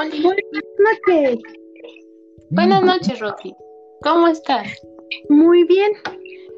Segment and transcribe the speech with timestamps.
[0.00, 1.38] Buenas noches.
[2.48, 3.54] Buenas noches, Rosy.
[4.00, 4.66] ¿Cómo estás?
[5.28, 5.92] Muy bien.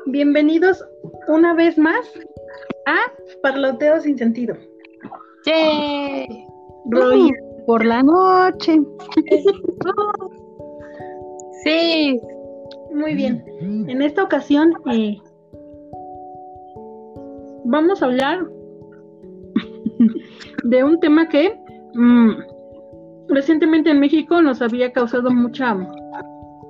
[0.06, 0.84] Bienvenidos
[1.26, 2.06] una vez más
[2.86, 2.98] a
[3.42, 4.54] Parloteo sin sentido.
[5.44, 6.46] ¡Yay!
[6.90, 7.32] Roy
[7.66, 8.80] por la noche.
[11.64, 12.20] Sí.
[12.92, 13.44] Muy bien.
[13.88, 15.16] En esta ocasión eh,
[17.64, 18.46] vamos a hablar
[20.64, 21.56] de un tema que
[21.94, 22.51] mm,
[23.28, 25.76] recientemente en México nos había causado mucha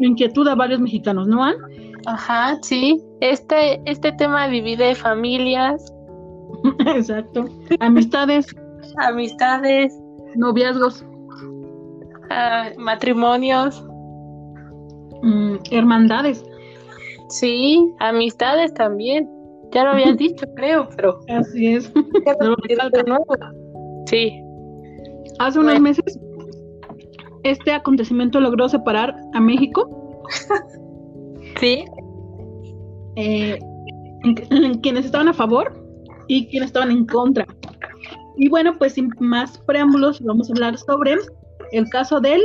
[0.01, 1.57] inquietud a varios mexicanos, ¿no, Ann?
[2.07, 3.01] Ajá, sí.
[3.21, 5.93] Este, este tema divide familias,
[6.97, 7.45] Exacto.
[7.81, 8.47] Amistades,
[8.99, 9.99] amistades,
[10.37, 11.05] noviazgos,
[12.31, 13.85] ah, matrimonios.
[15.23, 16.45] mm, hermandades.
[17.29, 19.29] Sí, amistades también.
[19.73, 21.93] Ya lo habías dicho, creo, pero Así es.
[22.27, 23.25] ya lo de nuevo.
[24.07, 24.43] Sí,
[25.39, 26.21] Hace unos meses
[27.45, 30.23] este acontecimiento logró separar a México,
[31.61, 31.85] sí,
[33.17, 33.59] eh,
[34.25, 35.73] en- en quienes estaban a favor
[36.29, 37.47] y quienes estaban en contra.
[38.37, 41.17] Y bueno, pues sin más preámbulos, vamos a hablar sobre
[41.73, 42.43] el caso del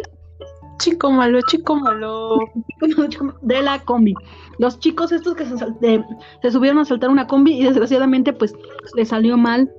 [0.79, 2.39] chico malo, chico malo.
[3.41, 4.13] de la combi.
[4.59, 6.03] Los chicos estos que se, de-
[6.41, 8.53] se subieron a saltar una combi y desgraciadamente pues
[8.95, 9.71] les salió mal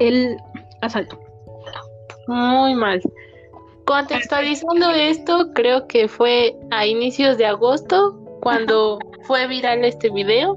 [0.00, 0.36] el
[0.80, 1.18] asalto.
[2.28, 3.00] Muy mal.
[3.86, 10.56] Contextualizando esto, creo que fue a inicios de agosto cuando fue viral este video.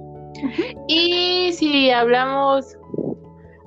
[0.87, 2.65] Y si hablamos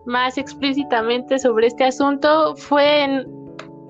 [0.06, 3.26] más explícitamente sobre este asunto, fue en-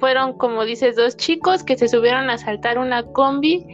[0.00, 3.66] fueron, como dices, dos chicos que se subieron a saltar una combi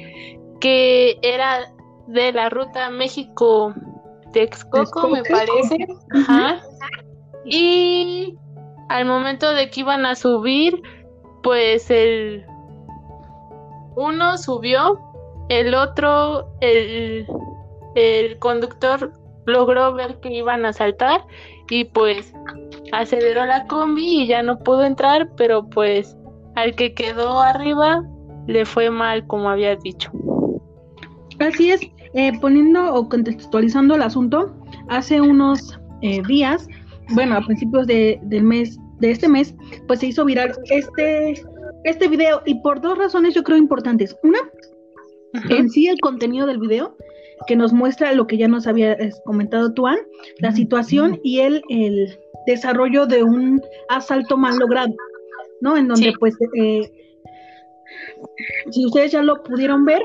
[0.61, 1.71] que era
[2.07, 5.87] de la ruta México-Texcoco, me parece.
[6.15, 6.63] Ajá.
[7.45, 8.35] Y
[8.89, 10.81] al momento de que iban a subir,
[11.45, 12.45] pues el
[13.97, 14.99] uno subió,
[15.51, 17.27] el otro, el,
[17.95, 19.13] el conductor
[19.47, 21.21] logró ver que iban a saltar
[21.69, 22.33] y pues
[22.93, 26.17] aceleró la combi y ya no pudo entrar, pero pues
[26.57, 28.03] al que quedó arriba
[28.47, 30.11] le fue mal, como habías dicho.
[31.41, 31.81] Así es,
[32.15, 34.55] eh, poniendo o contextualizando el asunto,
[34.89, 36.69] hace unos eh, días,
[37.11, 39.55] bueno, a principios de, del mes, de este mes,
[39.87, 41.35] pues se hizo viral este,
[41.85, 44.17] este video y por dos razones yo creo importantes.
[44.23, 44.39] Una,
[45.51, 46.97] en sí el contenido del video,
[47.47, 49.99] que nos muestra lo que ya nos había comentado Tuan,
[50.39, 54.95] la situación y el, el desarrollo de un asalto mal logrado,
[55.61, 55.77] ¿no?
[55.77, 56.15] En donde Sí.
[56.19, 56.91] pues, eh,
[58.71, 60.03] si ustedes ya lo pudieron ver,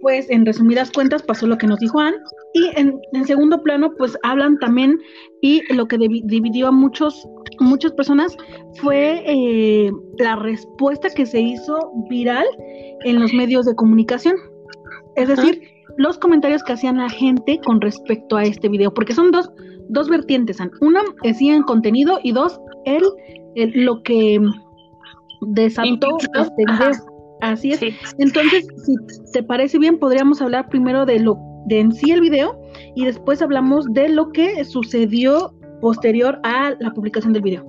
[0.00, 2.14] pues en resumidas cuentas pasó lo que nos dijo Ann.
[2.54, 4.98] Y en, en segundo plano, pues hablan también,
[5.42, 7.28] y lo que divi- dividió a muchos,
[7.58, 8.36] muchas personas
[8.80, 12.46] fue eh, la respuesta que se hizo viral
[13.04, 14.36] en los medios de comunicación.
[15.16, 15.60] Es decir,
[15.96, 19.50] los comentarios que hacían la gente con respecto a este video, porque son dos,
[19.88, 20.70] dos vertientes, Ann.
[20.80, 23.02] Una en contenido y dos, el,
[23.56, 24.40] el- lo que
[25.40, 26.92] desató este video.
[27.40, 27.80] Así es.
[27.80, 27.88] Sí.
[28.18, 28.94] Entonces, si
[29.32, 32.60] te parece bien, podríamos hablar primero de lo de en sí el video
[32.94, 37.64] y después hablamos de lo que sucedió posterior a la publicación del video.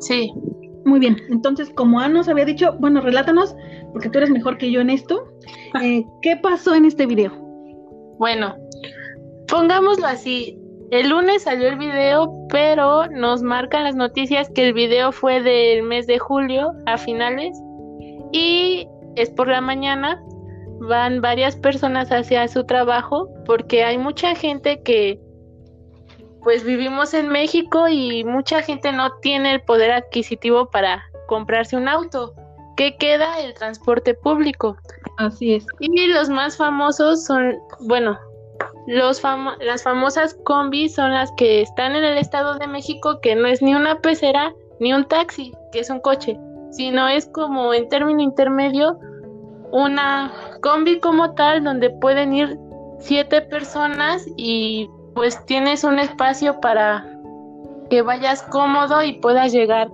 [0.00, 0.32] Sí.
[0.84, 3.56] Muy bien, entonces, como Ana nos había dicho, bueno, relátanos,
[3.92, 5.20] porque tú eres mejor que yo en esto,
[5.82, 7.32] eh, ¿qué pasó en este video?
[8.20, 8.54] Bueno,
[9.48, 10.56] pongámoslo así.
[10.92, 15.82] El lunes salió el video, pero nos marcan las noticias que el video fue del
[15.82, 17.60] mes de julio a finales
[18.30, 18.86] y
[19.16, 20.22] es por la mañana.
[20.80, 25.20] Van varias personas hacia su trabajo porque hay mucha gente que
[26.42, 31.88] pues vivimos en México y mucha gente no tiene el poder adquisitivo para comprarse un
[31.88, 32.34] auto.
[32.76, 33.40] ¿Qué queda?
[33.40, 34.76] El transporte público.
[35.16, 35.66] Así es.
[35.80, 38.16] Y los más famosos son, bueno,
[38.86, 43.34] los famo- las famosas combis son las que están en el Estado de México, que
[43.34, 46.38] no es ni una pecera ni un taxi, que es un coche,
[46.70, 48.98] sino es como en término intermedio
[49.72, 50.32] una
[50.66, 52.58] combi como tal donde pueden ir
[52.98, 57.06] siete personas y pues tienes un espacio para
[57.88, 59.88] que vayas cómodo y puedas llegar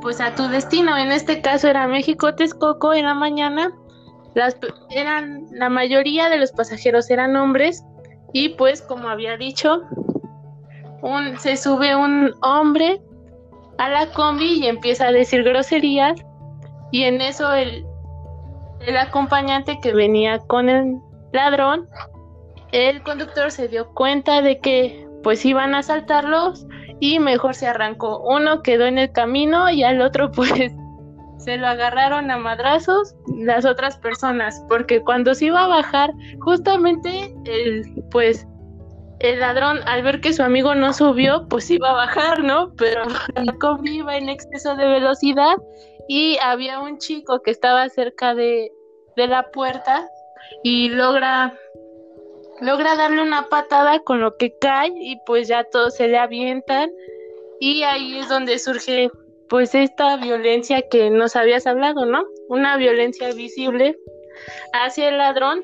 [0.00, 0.96] pues a tu destino.
[0.96, 3.70] En este caso era México Texcoco en la mañana
[4.34, 4.56] las
[4.88, 7.84] eran la mayoría de los pasajeros eran hombres
[8.32, 9.82] y pues como había dicho
[11.02, 13.02] un se sube un hombre
[13.76, 16.18] a la combi y empieza a decir groserías
[16.90, 17.84] y en eso el
[18.86, 20.98] el acompañante que venía con el
[21.32, 21.86] ladrón
[22.72, 26.66] el conductor se dio cuenta de que pues iban a asaltarlos
[27.00, 30.72] y mejor se arrancó uno quedó en el camino y al otro pues
[31.38, 37.34] se lo agarraron a madrazos las otras personas, porque cuando se iba a bajar, justamente
[37.44, 38.46] el, pues,
[39.20, 42.72] el ladrón al ver que su amigo no subió, pues iba a bajar, ¿no?
[42.76, 43.02] Pero
[43.60, 45.56] combi iba en exceso de velocidad
[46.08, 48.72] y había un chico que estaba cerca de,
[49.16, 50.08] de la puerta
[50.62, 51.58] y logra
[52.60, 56.90] logra darle una patada con lo que cae y pues ya todos se le avientan
[57.60, 59.10] y ahí es donde surge
[59.48, 62.24] pues esta violencia que nos habías hablado, ¿no?
[62.48, 63.98] Una violencia visible
[64.72, 65.62] hacia el ladrón,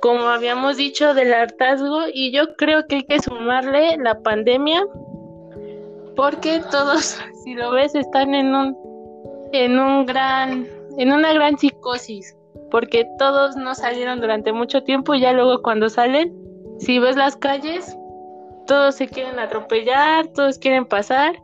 [0.00, 4.84] como habíamos dicho, del hartazgo, y yo creo que hay que sumarle la pandemia,
[6.14, 8.76] porque todos, si lo ves, están en un,
[9.52, 10.66] en un gran,
[10.98, 12.36] en una gran psicosis,
[12.70, 16.34] porque todos no salieron durante mucho tiempo y ya luego cuando salen,
[16.78, 17.96] si ves las calles,
[18.66, 21.34] todos se quieren atropellar, todos quieren pasar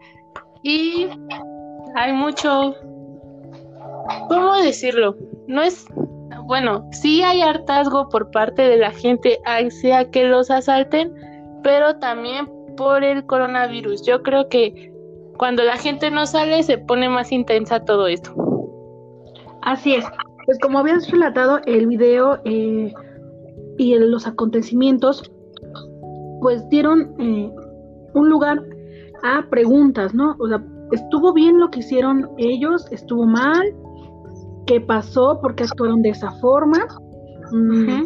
[0.62, 1.08] y
[1.94, 2.74] hay mucho,
[4.28, 5.16] ¿cómo decirlo?
[5.46, 5.86] No es,
[6.46, 9.38] bueno, sí hay hartazgo por parte de la gente
[9.70, 11.14] sea que los asalten,
[11.62, 14.04] pero también por el coronavirus.
[14.06, 14.91] Yo creo que
[15.42, 18.32] cuando la gente no sale se pone más intensa todo esto.
[19.62, 20.04] Así es.
[20.46, 22.94] Pues como habías relatado el video eh,
[23.76, 25.32] y los acontecimientos,
[26.40, 27.52] pues dieron eh,
[28.14, 28.62] un lugar
[29.24, 30.36] a preguntas, ¿no?
[30.38, 32.86] O sea, ¿estuvo bien lo que hicieron ellos?
[32.92, 33.74] ¿Estuvo mal?
[34.66, 35.40] ¿Qué pasó?
[35.40, 36.86] ¿Por qué actuaron de esa forma?
[37.50, 38.04] Mm,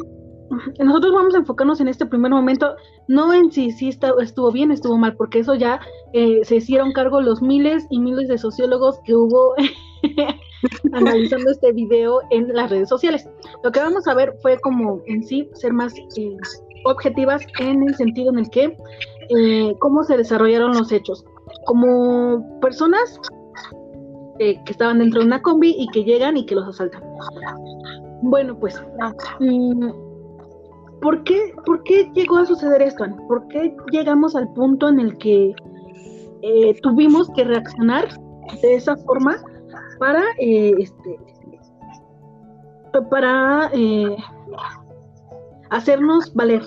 [0.79, 2.75] nosotros vamos a enfocarnos en este primer momento,
[3.09, 5.81] no en si, si estuvo bien, estuvo mal, porque eso ya
[6.13, 9.55] eh, se hicieron cargo los miles y miles de sociólogos que hubo
[10.93, 13.29] analizando este video en las redes sociales.
[13.63, 16.37] Lo que vamos a ver fue como en sí ser más eh,
[16.85, 18.77] objetivas en el sentido en el que
[19.31, 21.25] eh, cómo se desarrollaron los hechos.
[21.65, 23.21] Como personas
[24.39, 27.03] eh, que estaban dentro de una combi y que llegan y que los asaltan.
[28.23, 28.83] Bueno, pues,
[29.41, 29.91] mm,
[31.06, 33.05] ¿por, qué, ¿por qué llegó a suceder esto?
[33.29, 35.55] ¿Por qué llegamos al punto en el que
[36.82, 38.08] tuvimos que reaccionar
[38.61, 39.37] de esa forma
[40.00, 41.17] para eh, este
[43.08, 44.17] para eh,
[45.70, 46.62] hacernos valer,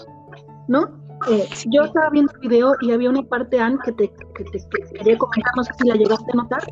[0.70, 0.88] ¿no?
[1.30, 4.60] Eh, yo estaba viendo el video y había una parte, Anne, que te, que te
[4.94, 6.64] quería comentar, no sé si la llegaste a notar,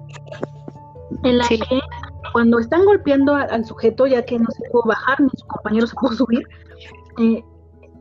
[1.23, 1.81] en la que
[2.31, 5.95] cuando están golpeando al, sujeto, ya que no se pudo bajar, ni su compañero se
[5.95, 6.47] pudo subir,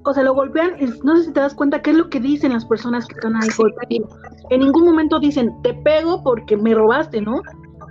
[0.06, 2.53] o sea, lo golpean, no sé si te das cuenta qué es lo que dicen
[2.53, 4.08] las personas que están ahí golpeando.
[4.50, 7.43] En ningún momento dicen, te pego porque me robaste, ¿no?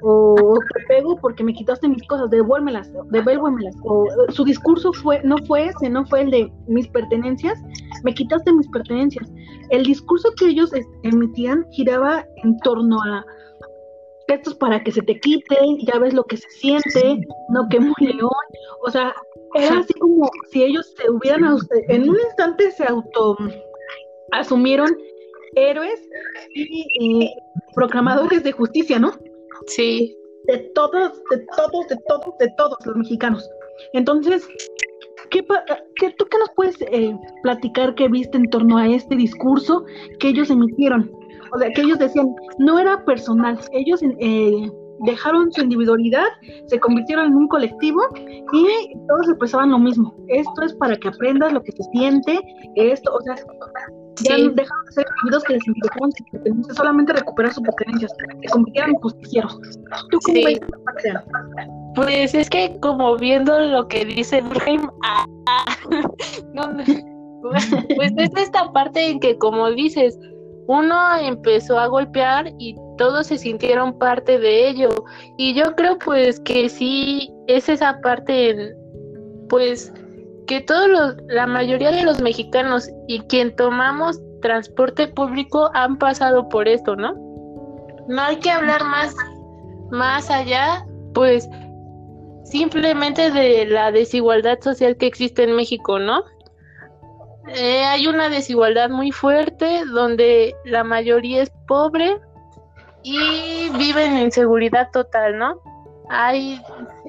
[0.08, 3.76] o te pego porque me quitaste mis cosas, devuélvemelas, devuélvemelas.
[3.84, 7.60] O su discurso fue, no fue ese, no fue el de mis pertenencias,
[8.04, 9.28] me quitaste mis pertenencias.
[9.72, 10.72] El discurso que ellos
[11.02, 13.26] emitían giraba en torno a
[14.28, 17.20] esto es para que se te quite, ya ves lo que se siente,
[17.50, 18.32] no que muy león,
[18.86, 19.16] o sea,
[19.54, 21.58] era así como si ellos se hubieran,
[21.90, 23.38] en un instante se auto
[24.32, 24.90] asumieron
[25.56, 26.02] héroes
[26.54, 27.34] y
[27.74, 29.14] proclamadores de justicia, ¿no?
[29.68, 30.18] Sí.
[30.48, 33.50] De todos, de todos, de todos, de todos los mexicanos.
[33.94, 34.48] Entonces,
[35.30, 35.46] ¿qué,
[35.96, 39.86] qué, ¿tú qué nos puedes eh, platicar que viste en torno a este discurso
[40.20, 41.12] que ellos emitieron?
[41.56, 44.70] O sea, que ellos decían, no era personal, ellos eh,
[45.06, 46.26] dejaron su individualidad,
[46.68, 48.02] se convirtieron en un colectivo
[48.52, 50.14] y todos expresaban lo mismo.
[50.28, 52.40] Esto es para que aprendas lo que se siente,
[52.76, 53.36] esto, o sea,
[54.24, 56.12] ya dejaron de ser individuos que les interesaban
[56.76, 59.60] solamente recuperar sus pertenencias, se convirtieron en justicieros.
[60.12, 60.60] ¿Tú cómo ves
[61.96, 65.26] Pues es que como viendo lo que dice Durkheim, ah,
[67.96, 70.18] pues es esta parte en que como dices,
[70.68, 74.90] uno empezó a golpear y todos se sintieron parte de ello.
[75.38, 78.76] Y yo creo pues que sí es esa parte,
[79.50, 79.94] pues
[80.48, 86.48] que todos los, la mayoría de los mexicanos y quien tomamos transporte público han pasado
[86.50, 87.14] por esto, ¿no?
[88.08, 89.16] No hay que hablar más,
[89.90, 91.50] más allá, pues
[92.44, 96.24] simplemente de la desigualdad social que existe en México, ¿no?
[97.48, 102.20] Eh, hay una desigualdad muy fuerte donde la mayoría es pobre
[103.04, 105.62] y viven en inseguridad total, ¿no?
[106.10, 106.60] Hay,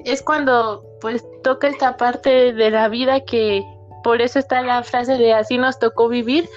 [0.05, 3.63] es cuando pues toca esta parte de la vida que
[4.03, 6.47] por eso está la frase de así nos tocó vivir,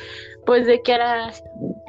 [0.44, 1.32] pues de que a la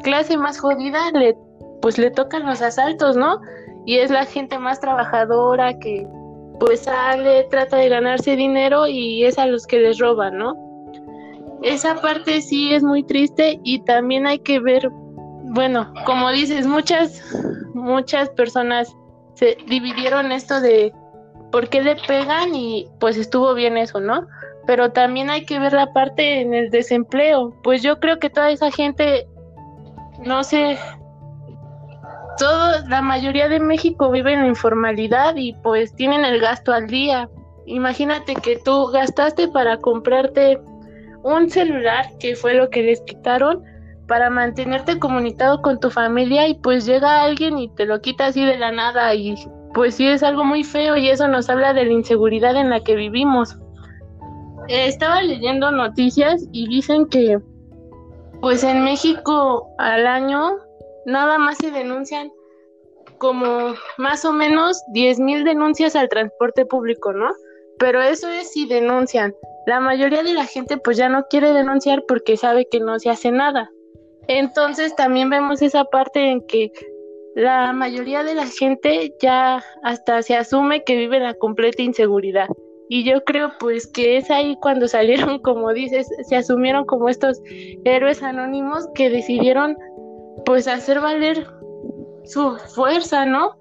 [0.03, 1.35] clase más jodida le
[1.81, 3.41] pues le tocan los asaltos, ¿no?
[3.85, 6.07] Y es la gente más trabajadora que
[6.59, 10.70] pues sale, trata de ganarse dinero y es a los que les roban, ¿no?
[11.61, 14.89] Esa parte sí es muy triste y también hay que ver,
[15.53, 17.23] bueno, como dices, muchas
[17.73, 18.95] muchas personas
[19.35, 20.93] se dividieron esto de
[21.51, 24.27] por qué le pegan y pues estuvo bien eso, ¿no?
[24.67, 27.53] Pero también hay que ver la parte en el desempleo.
[27.63, 29.27] Pues yo creo que toda esa gente,
[30.23, 30.77] no sé,
[32.37, 37.29] todo, la mayoría de México vive en informalidad y pues tienen el gasto al día.
[37.65, 40.59] Imagínate que tú gastaste para comprarte
[41.23, 43.63] un celular, que fue lo que les quitaron,
[44.07, 48.43] para mantenerte comunicado con tu familia y pues llega alguien y te lo quita así
[48.43, 49.35] de la nada y
[49.73, 52.81] pues sí es algo muy feo y eso nos habla de la inseguridad en la
[52.81, 53.57] que vivimos.
[54.67, 57.39] Eh, estaba leyendo noticias y dicen que
[58.41, 60.57] pues en México al año
[61.05, 62.31] nada más se denuncian
[63.17, 67.29] como más o menos 10 mil denuncias al transporte público, ¿no?
[67.77, 69.33] Pero eso es si denuncian.
[69.65, 73.09] La mayoría de la gente pues ya no quiere denunciar porque sabe que no se
[73.09, 73.69] hace nada.
[74.27, 76.71] Entonces también vemos esa parte en que
[77.35, 82.47] la mayoría de la gente ya hasta se asume que vive la completa inseguridad.
[82.89, 87.41] Y yo creo pues que es ahí cuando salieron, como dices, se asumieron como estos
[87.85, 89.77] héroes anónimos que decidieron
[90.45, 91.47] pues hacer valer
[92.25, 93.57] su fuerza, ¿no?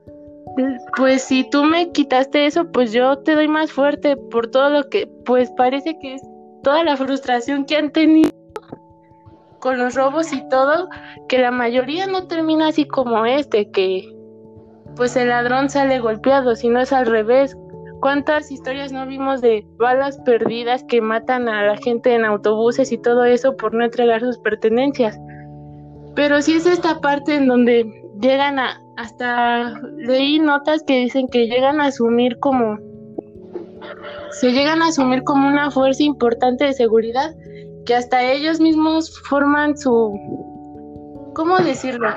[0.97, 4.89] Pues si tú me quitaste eso, pues yo te doy más fuerte por todo lo
[4.89, 6.23] que, pues parece que es
[6.63, 8.31] toda la frustración que han tenido
[9.61, 10.89] con los robos y todo,
[11.29, 14.09] que la mayoría no termina así como este, que
[14.97, 17.57] pues el ladrón sale golpeado, sino es al revés.
[18.01, 22.99] ¿Cuántas historias no vimos de balas perdidas que matan a la gente en autobuses y
[22.99, 25.19] todo eso por no entregar sus pertenencias?
[26.15, 27.85] Pero sí es esta parte en donde
[28.21, 32.79] llegan a, hasta leí notas que dicen que llegan a asumir como,
[34.33, 37.35] se llegan a asumir como una fuerza importante de seguridad
[37.87, 42.11] que hasta ellos mismos forman su, ¿cómo decirlo?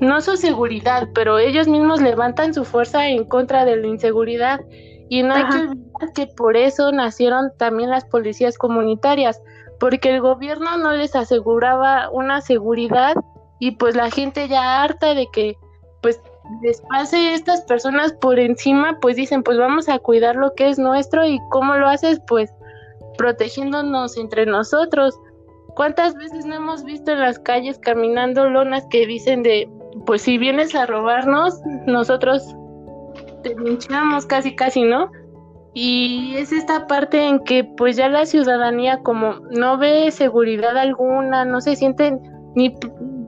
[0.00, 4.60] No su seguridad, pero ellos mismos levantan su fuerza en contra de la inseguridad.
[5.08, 9.40] Y no hay que olvidar que por eso nacieron también las policías comunitarias,
[9.80, 13.14] porque el gobierno no les aseguraba una seguridad
[13.58, 15.56] y pues la gente ya harta de que
[16.00, 16.20] pues
[16.62, 21.24] les estas personas por encima, pues dicen, pues vamos a cuidar lo que es nuestro
[21.26, 22.52] y cómo lo haces, pues
[23.18, 25.18] protegiéndonos entre nosotros.
[25.76, 29.68] ¿Cuántas veces no hemos visto en las calles caminando lonas que dicen de,
[30.06, 32.54] pues si vienes a robarnos, nosotros
[33.42, 35.10] te linchamos casi casi, ¿no?
[35.72, 41.44] Y es esta parte en que pues ya la ciudadanía como no ve seguridad alguna,
[41.44, 42.20] no se sienten
[42.56, 42.74] ni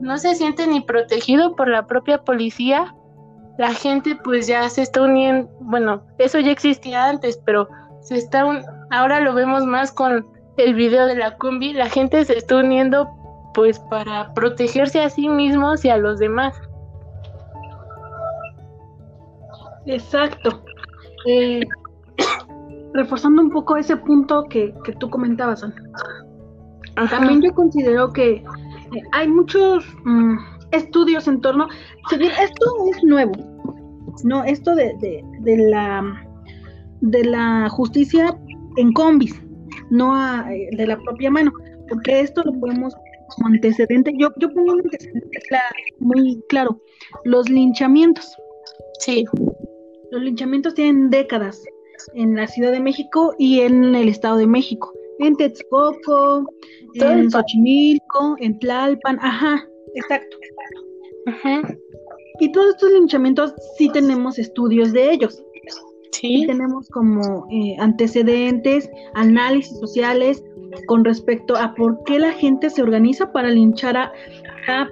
[0.03, 2.93] no se siente ni protegido por la propia policía,
[3.57, 7.69] la gente pues ya se está uniendo, bueno, eso ya existía antes, pero
[8.01, 12.25] se está un, ahora lo vemos más con el video de la combi, la gente
[12.25, 13.09] se está uniendo
[13.53, 16.53] pues para protegerse a sí mismos y a los demás.
[19.85, 20.61] Exacto.
[21.27, 21.61] Eh,
[22.93, 25.65] reforzando un poco ese punto que, que tú comentabas,
[27.09, 28.43] también yo considero que
[29.11, 30.37] hay muchos mm,
[30.71, 31.67] estudios en torno,
[32.11, 33.33] esto es nuevo,
[34.23, 34.93] no, esto de,
[35.41, 36.25] de, la
[37.01, 38.37] de la justicia
[38.77, 39.41] en combis,
[39.89, 40.15] no
[40.49, 41.51] eh, de la propia mano,
[41.89, 42.95] porque esto lo podemos
[43.35, 45.39] como antecedente, yo, yo pongo un antecedente
[45.99, 46.79] muy claro,
[47.23, 48.35] los linchamientos.
[48.99, 49.25] Sí.
[50.11, 51.61] Los linchamientos tienen décadas
[52.13, 54.93] en la Ciudad de México y en el Estado de México
[55.25, 56.45] en Texcoco,
[56.95, 60.37] en Xochimilco, en Tlalpan, ajá, exacto.
[61.25, 61.61] Ajá.
[62.39, 65.43] Y todos estos linchamientos sí tenemos estudios de ellos.
[66.11, 66.45] Sí.
[66.47, 70.43] tenemos como eh, antecedentes, análisis sociales
[70.87, 74.11] con respecto a por qué la gente se organiza para linchar a,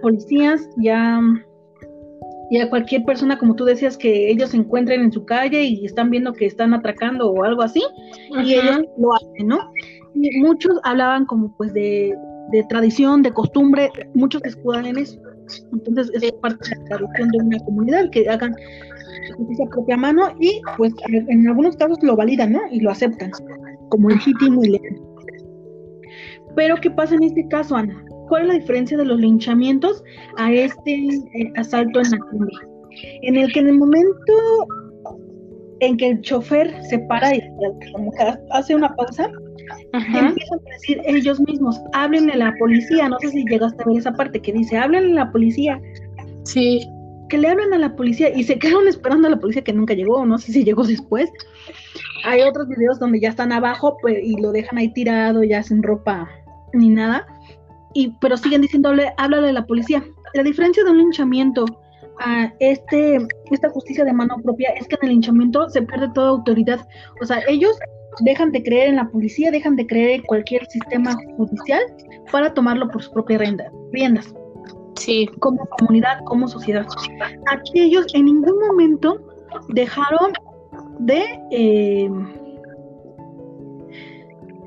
[0.01, 1.21] policías y a,
[2.49, 5.85] y a cualquier persona, como tú decías, que ellos se encuentren en su calle y
[5.85, 7.83] están viendo que están atracando o algo así,
[8.43, 9.59] y ellos lo hacen, ¿no?
[10.13, 12.15] Muchos hablaban como pues de,
[12.69, 15.19] tradición, de costumbre, muchos se escudan en eso.
[15.73, 18.55] Entonces es parte de la tradición de una comunidad que hagan
[19.35, 22.59] justicia propia mano y pues en algunos casos lo validan, ¿no?
[22.71, 23.31] Y lo aceptan
[23.89, 25.01] como legítimo y legal.
[26.55, 28.03] Pero ¿qué pasa en este caso, Ana?
[28.27, 30.03] ¿Cuál es la diferencia de los linchamientos
[30.37, 32.55] a este eh, asalto en la cumbre?
[33.21, 34.33] En el que en el momento
[35.81, 37.41] en que el chofer se para y
[37.93, 39.31] como que hace una pausa,
[39.93, 43.97] empiezan a decir ellos mismos, háblenle a la policía, no sé si llegaste a ver
[43.97, 45.81] esa parte que dice, háblenle a la policía.
[46.43, 46.87] Sí.
[47.29, 49.93] Que le hablan a la policía y se quedaron esperando a la policía que nunca
[49.93, 51.29] llegó, no sé si llegó después.
[52.25, 55.81] Hay otros videos donde ya están abajo pues, y lo dejan ahí tirado, ya sin
[55.81, 56.29] ropa
[56.73, 57.25] ni nada,
[57.93, 60.03] y pero siguen diciéndole, háblale a la policía.
[60.33, 61.65] La diferencia de un linchamiento
[62.19, 63.17] a este,
[63.51, 66.87] esta justicia de mano propia es que en el linchamiento se pierde toda autoridad.
[67.21, 67.77] O sea, ellos
[68.19, 71.81] dejan de creer en la policía, dejan de creer en cualquier sistema judicial
[72.31, 73.37] para tomarlo por su propia
[73.91, 74.33] riendas.
[74.95, 75.27] Sí.
[75.39, 76.85] Como comunidad, como sociedad.
[77.51, 79.19] Aquí ellos en ningún momento
[79.69, 80.33] dejaron
[80.99, 81.23] de...
[81.51, 82.09] Eh,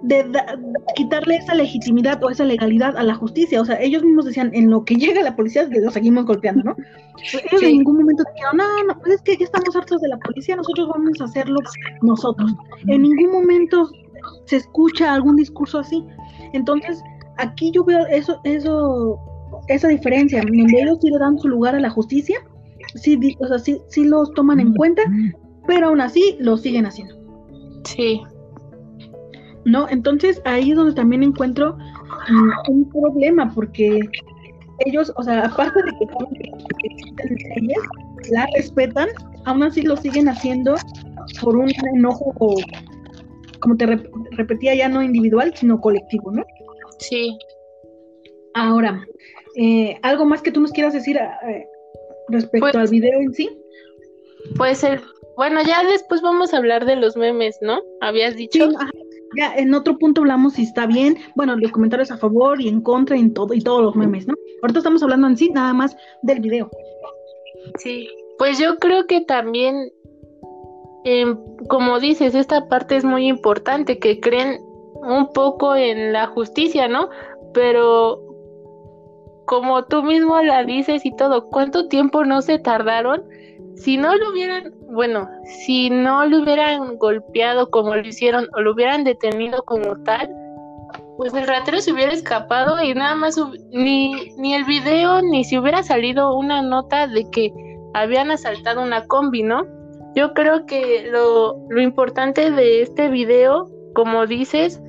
[0.04, 0.22] de
[0.96, 3.60] quitarle esa legitimidad o esa legalidad a la justicia.
[3.60, 6.76] O sea, ellos mismos decían, en lo que llega la policía, lo seguimos golpeando, ¿no?
[7.32, 10.18] Ellos en ningún momento dijeron, no, no, pues es que ya estamos hartos de la
[10.18, 11.58] policía, nosotros vamos a hacerlo
[12.02, 12.54] nosotros.
[12.86, 13.90] En ningún momento
[14.46, 16.04] se escucha algún discurso así.
[16.52, 17.02] Entonces,
[17.38, 19.18] aquí yo veo eso, eso,
[19.68, 22.36] esa diferencia, donde ellos sí le dan su lugar a la justicia,
[22.94, 25.02] sí, o sea, sí, sí los toman en cuenta,
[25.66, 27.14] pero aún así lo siguen haciendo.
[27.84, 28.20] Sí.
[29.64, 29.88] ¿No?
[29.88, 31.76] Entonces ahí es donde también encuentro
[32.28, 34.00] mm, un problema, porque
[34.86, 36.06] ellos, o sea, aparte de que
[36.84, 37.78] existen leyes,
[38.30, 39.08] la respetan,
[39.44, 40.74] aún así lo siguen haciendo
[41.40, 42.34] por un enojo,
[43.60, 43.86] como te
[44.32, 46.44] repetía, ya no individual, sino colectivo, ¿no?
[46.98, 47.36] Sí.
[48.54, 49.04] Ahora,
[49.56, 51.66] eh, ¿algo más que tú nos quieras decir eh,
[52.28, 53.50] respecto pues al video en sí?
[54.56, 55.00] Puede ser.
[55.36, 57.80] Bueno, ya después vamos a hablar de los memes, ¿no?
[58.00, 58.70] Habías dicho.
[58.70, 58.76] Sí,
[59.36, 62.80] ya en otro punto hablamos si está bien, bueno, los comentarios a favor y en
[62.80, 64.34] contra y, todo, y todos los memes, ¿no?
[64.62, 66.70] Ahorita estamos hablando en sí nada más del video.
[67.78, 69.90] Sí, pues yo creo que también,
[71.04, 71.38] em,
[71.68, 74.60] como dices, esta parte es muy importante, que creen
[74.94, 77.10] un poco en la justicia, ¿no?
[77.52, 78.20] Pero
[79.46, 83.24] como tú mismo la dices y todo, ¿cuánto tiempo no se tardaron?
[83.76, 88.72] Si no lo hubieran bueno, si no lo hubieran golpeado como lo hicieron o lo
[88.72, 90.30] hubieran detenido como tal,
[91.16, 93.36] pues el ratero se hubiera escapado y nada más
[93.72, 97.52] ni, ni el video ni si hubiera salido una nota de que
[97.92, 99.66] habían asaltado una combi, ¿no?
[100.14, 104.80] Yo creo que lo, lo importante de este video, como dices,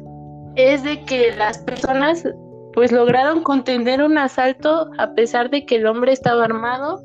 [0.56, 2.28] es de que las personas
[2.74, 7.02] pues lograron contener un asalto a pesar de que el hombre estaba armado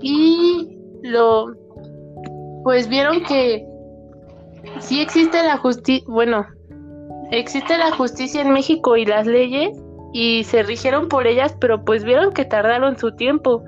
[0.00, 1.54] y lo
[2.64, 3.66] pues vieron que
[4.80, 6.46] sí existe la justicia, bueno,
[7.30, 9.76] existe la justicia en México y las leyes
[10.12, 13.64] y se rigieron por ellas, pero pues vieron que tardaron su tiempo,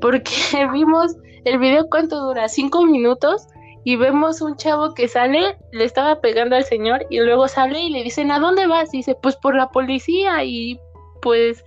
[0.00, 0.32] porque
[0.72, 3.46] vimos el video cuánto dura, cinco minutos,
[3.84, 7.90] y vemos un chavo que sale, le estaba pegando al señor y luego sale y
[7.90, 8.90] le dicen, ¿a dónde vas?
[8.90, 10.80] Dice, pues por la policía y
[11.22, 11.62] pues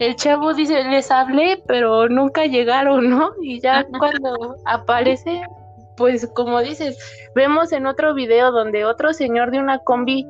[0.00, 3.32] el chavo dice, les hablé, pero nunca llegaron, ¿no?
[3.42, 5.42] Y ya cuando aparece,
[5.96, 6.98] pues como dices,
[7.34, 10.26] vemos en otro video donde otro señor de una combi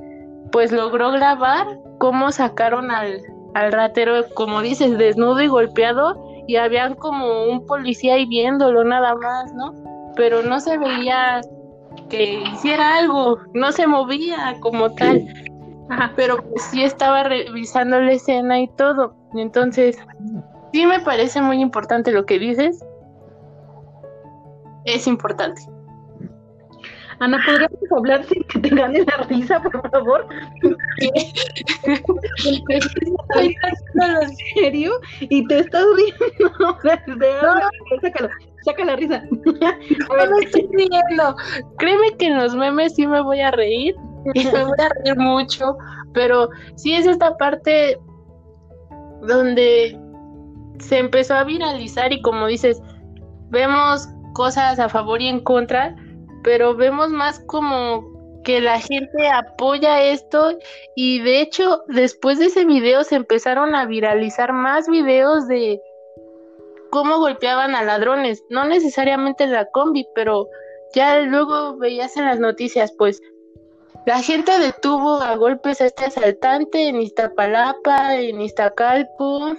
[0.51, 1.67] pues logró grabar
[1.99, 3.23] cómo sacaron al,
[3.55, 9.15] al ratero, como dices, desnudo y golpeado y habían como un policía ahí viéndolo nada
[9.15, 9.73] más, ¿no?
[10.17, 11.43] Pero no se veía
[12.09, 15.29] que hiciera algo, no se movía como tal.
[16.17, 19.20] pero pues sí estaba revisando la escena y todo.
[19.35, 19.99] Entonces,
[20.73, 22.85] sí me parece muy importante lo que dices,
[24.85, 25.63] es importante.
[27.21, 30.27] Ana, ¿podríamos hablar sin que te gane la risa, por favor?
[33.37, 36.57] en serio y te estás riendo.
[36.59, 36.79] no,
[38.01, 38.31] sácalo,
[38.63, 39.23] saca la risa.
[39.31, 41.37] no me estoy riendo.
[41.77, 43.95] Créeme que en los memes sí me voy a reír
[44.33, 45.77] y me voy a reír mucho,
[46.15, 47.99] pero sí es esta parte
[49.23, 49.99] donde
[50.79, 52.81] se empezó a viralizar y como dices,
[53.51, 55.95] vemos cosas a favor y en contra,
[56.43, 58.09] pero vemos más como
[58.45, 60.57] que la gente apoya esto
[60.97, 65.81] y de hecho después de ese video se empezaron a viralizar más videos de
[66.91, 70.49] cómo golpeaban a ladrones, no necesariamente en la combi, pero
[70.95, 73.21] ya luego veías en las noticias, pues
[74.07, 79.55] la gente detuvo a golpes a este asaltante en Iztapalapa, en Iztacalco,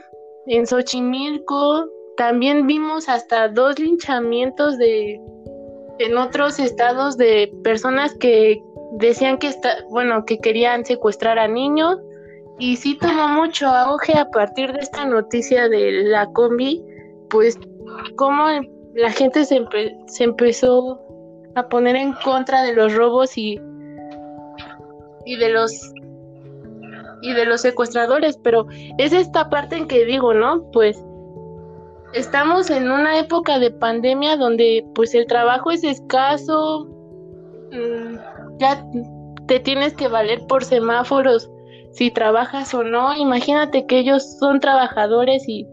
[0.48, 5.20] en Xochimilco, también vimos hasta dos linchamientos de
[6.00, 8.62] en otros estados de personas que
[8.94, 11.98] decían que está, bueno, que querían secuestrar a niños.
[12.60, 16.84] Y sí tomó mucho auge a partir de esta noticia de la combi,
[17.30, 17.58] pues
[18.18, 18.46] cómo
[18.94, 19.66] la gente se,
[20.08, 21.00] se empezó
[21.56, 23.60] a poner en contra de los robos y
[25.26, 25.94] y de los
[27.22, 28.66] y de los secuestradores, pero
[28.98, 30.64] es esta parte en que digo, ¿no?
[30.72, 31.04] Pues
[32.14, 36.88] estamos en una época de pandemia donde pues el trabajo es escaso,
[37.72, 38.16] mm,
[38.58, 38.84] ya
[39.48, 41.50] te tienes que valer por semáforos
[41.92, 43.16] si trabajas o no.
[43.16, 45.68] Imagínate que ellos son trabajadores y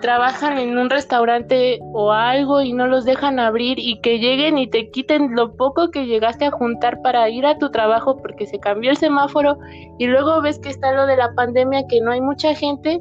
[0.00, 4.68] trabajan en un restaurante o algo y no los dejan abrir y que lleguen y
[4.68, 8.58] te quiten lo poco que llegaste a juntar para ir a tu trabajo porque se
[8.58, 9.58] cambió el semáforo
[9.98, 13.00] y luego ves que está lo de la pandemia que no hay mucha gente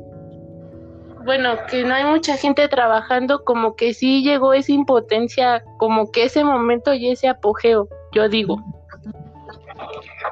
[1.26, 6.24] bueno, que no hay mucha gente trabajando, como que sí llegó esa impotencia, como que
[6.24, 8.58] ese momento y ese apogeo, yo digo.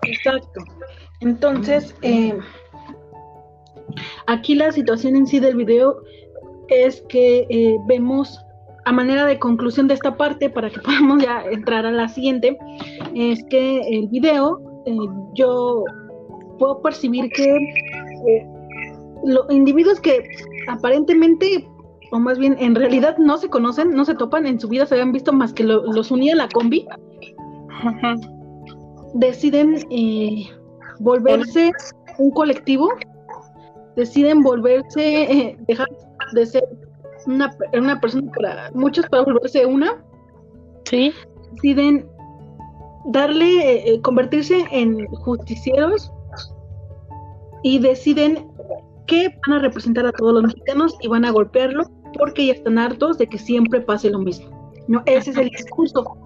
[0.04, 0.62] Exacto.
[1.20, 2.38] Entonces, eh,
[4.28, 6.02] aquí la situación en sí del video
[6.70, 8.44] es que eh, vemos
[8.86, 12.58] a manera de conclusión de esta parte, para que podamos ya entrar a la siguiente,
[13.16, 14.96] es que el video eh,
[15.34, 15.84] yo
[16.58, 17.58] puedo percibir que
[19.24, 20.24] los individuos que
[20.68, 21.68] aparentemente,
[22.12, 24.96] o más bien en realidad no se conocen, no se topan, en su vida se
[24.96, 26.88] habían visto más que los unía la combi,
[29.14, 30.46] deciden eh,
[31.00, 31.72] volverse
[32.18, 32.90] un colectivo,
[33.96, 35.88] deciden volverse, eh, dejar
[36.34, 36.64] de ser
[37.26, 40.04] una, una persona para muchos para volverse una.
[40.86, 41.14] Sí.
[41.54, 42.08] Deciden
[43.08, 46.12] darle, eh, convertirse en justicieros
[47.64, 48.48] y deciden
[49.08, 51.84] que van a representar a todos los mexicanos y van a golpearlo
[52.18, 54.72] porque ya están hartos de que siempre pase lo mismo.
[54.88, 56.18] No, ese es el discurso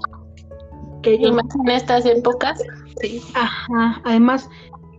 [1.02, 2.62] que ellos en estas épocas.
[3.02, 3.22] Sí.
[3.34, 4.02] Ajá.
[4.04, 4.50] Además,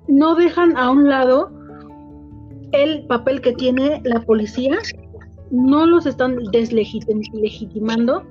[0.08, 1.50] no dejan a un lado
[2.72, 4.78] el papel que tiene la policía,
[5.50, 8.24] no los están deslegitimando,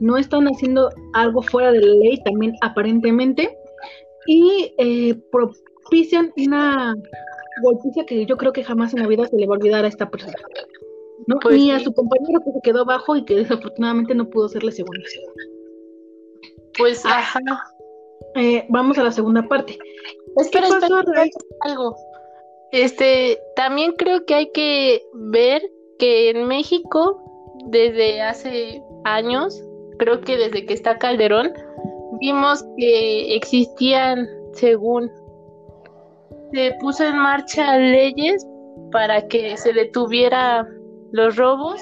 [0.00, 3.56] no están haciendo algo fuera de la ley también aparentemente
[4.26, 6.94] y eh, propician una
[7.62, 9.88] golpiza que yo creo que jamás en la vida se le va a olvidar a
[9.88, 10.34] esta persona.
[11.26, 11.38] ¿no?
[11.40, 14.62] Pues Ni a su compañero que se quedó abajo y que desafortunadamente no pudo ser
[14.62, 15.04] la segunda.
[16.78, 17.40] Pues, ajá.
[18.36, 19.78] Eh, vamos a la segunda parte.
[20.36, 21.02] Espera, espera,
[21.62, 21.96] algo.
[22.72, 25.62] Este, también creo que hay que ver
[25.98, 27.20] que en México,
[27.66, 29.62] desde hace años,
[29.98, 31.52] creo que desde que está Calderón,
[32.20, 35.10] vimos que existían, según
[36.52, 38.46] se puso en marcha leyes
[38.92, 40.66] para que se detuviera
[41.12, 41.80] los robos.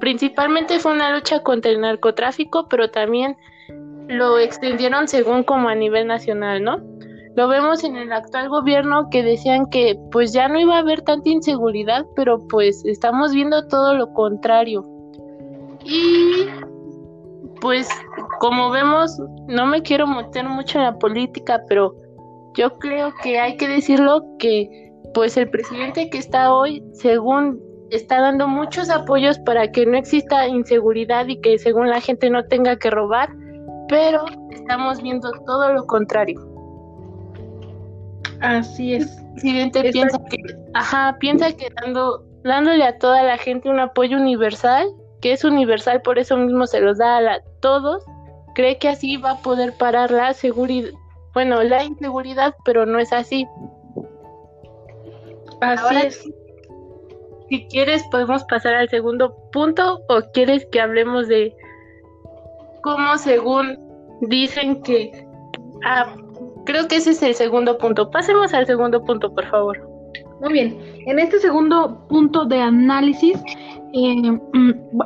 [0.00, 3.36] Principalmente fue una lucha contra el narcotráfico, pero también
[4.08, 6.89] lo extendieron según como a nivel nacional, ¿no?
[7.40, 11.00] Lo vemos en el actual gobierno que decían que pues ya no iba a haber
[11.00, 14.84] tanta inseguridad, pero pues estamos viendo todo lo contrario.
[15.82, 16.44] Y
[17.62, 17.88] pues
[18.40, 21.94] como vemos, no me quiero meter mucho en la política, pero
[22.58, 27.58] yo creo que hay que decirlo que pues el presidente que está hoy, según
[27.90, 32.44] está dando muchos apoyos para que no exista inseguridad y que según la gente no
[32.44, 33.30] tenga que robar,
[33.88, 36.49] pero estamos viendo todo lo contrario.
[38.40, 39.22] Así es.
[39.34, 40.38] Presidente piensa que,
[40.74, 44.88] ajá, piensa que dando, dándole a toda la gente un apoyo universal,
[45.20, 48.04] que es universal, por eso mismo se los da a todos,
[48.54, 50.90] cree que así va a poder parar la seguridad,
[51.34, 53.46] bueno, la inseguridad, pero no es así.
[55.60, 56.28] Así es.
[57.48, 61.54] Si quieres, podemos pasar al segundo punto o quieres que hablemos de
[62.82, 63.78] cómo según
[64.22, 65.26] dicen que...
[65.84, 66.14] Ah,
[66.70, 68.10] creo que ese es el segundo punto.
[68.10, 69.78] Pasemos al segundo punto, por favor.
[70.40, 70.78] Muy bien.
[71.06, 73.42] En este segundo punto de análisis,
[73.92, 74.38] eh,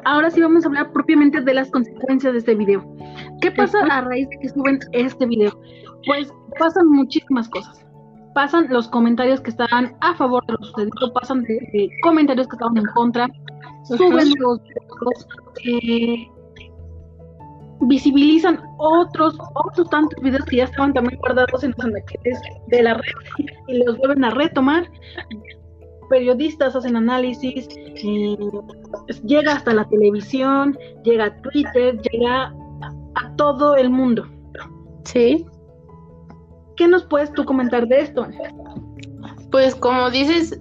[0.05, 2.85] ahora sí vamos a hablar propiamente de las consecuencias de este video.
[3.40, 5.59] ¿Qué pasa a raíz de que suben este video?
[6.07, 7.85] Pues pasan muchísimas cosas.
[8.35, 12.77] Pasan los comentarios que estaban a favor de lo sucedido, pasan de, comentarios que estaban
[12.77, 13.29] en contra,
[13.85, 15.27] suben los videos,
[15.64, 16.29] eh,
[17.88, 22.94] visibilizan otros, otros tantos videos que ya estaban también guardados en los anaqueles de la
[22.94, 24.90] red y los vuelven a retomar.
[26.11, 28.37] Periodistas hacen análisis, eh,
[29.25, 32.55] llega hasta la televisión, llega a Twitter, llega
[33.14, 34.27] a todo el mundo.
[35.05, 35.47] Sí.
[36.77, 38.27] ¿Qué nos puedes tú comentar de esto?
[39.51, 40.61] Pues como dices,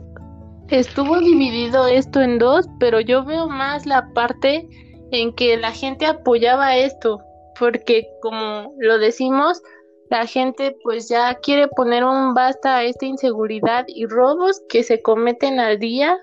[0.70, 4.68] estuvo dividido esto en dos, pero yo veo más la parte
[5.14, 7.22] en que la gente apoyaba esto,
[7.60, 9.62] porque como lo decimos,
[10.10, 15.02] la gente pues ya quiere poner un basta a esta inseguridad y robos que se
[15.02, 16.18] cometen al día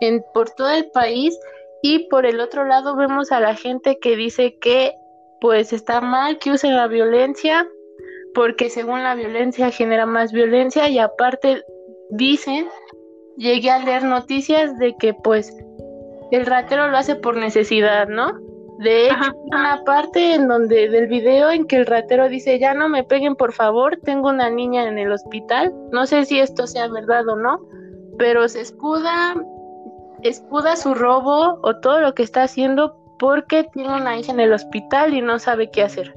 [0.00, 1.38] en, por todo el país.
[1.82, 4.92] Y por el otro lado vemos a la gente que dice que
[5.40, 7.68] pues está mal que usen la violencia
[8.34, 10.88] porque según la violencia genera más violencia.
[10.88, 11.62] Y aparte
[12.10, 12.66] dicen,
[13.36, 15.52] llegué a leer noticias de que pues
[16.30, 18.32] el ratero lo hace por necesidad, ¿no?
[18.78, 22.88] De hecho, una parte en donde del video en que el ratero dice, ya no
[22.88, 26.88] me peguen por favor, tengo una niña en el hospital, no sé si esto sea
[26.88, 27.60] verdad o no,
[28.18, 29.34] pero se escuda
[30.22, 34.52] escuda su robo o todo lo que está haciendo porque tiene una hija en el
[34.52, 36.14] hospital y no sabe qué hacer.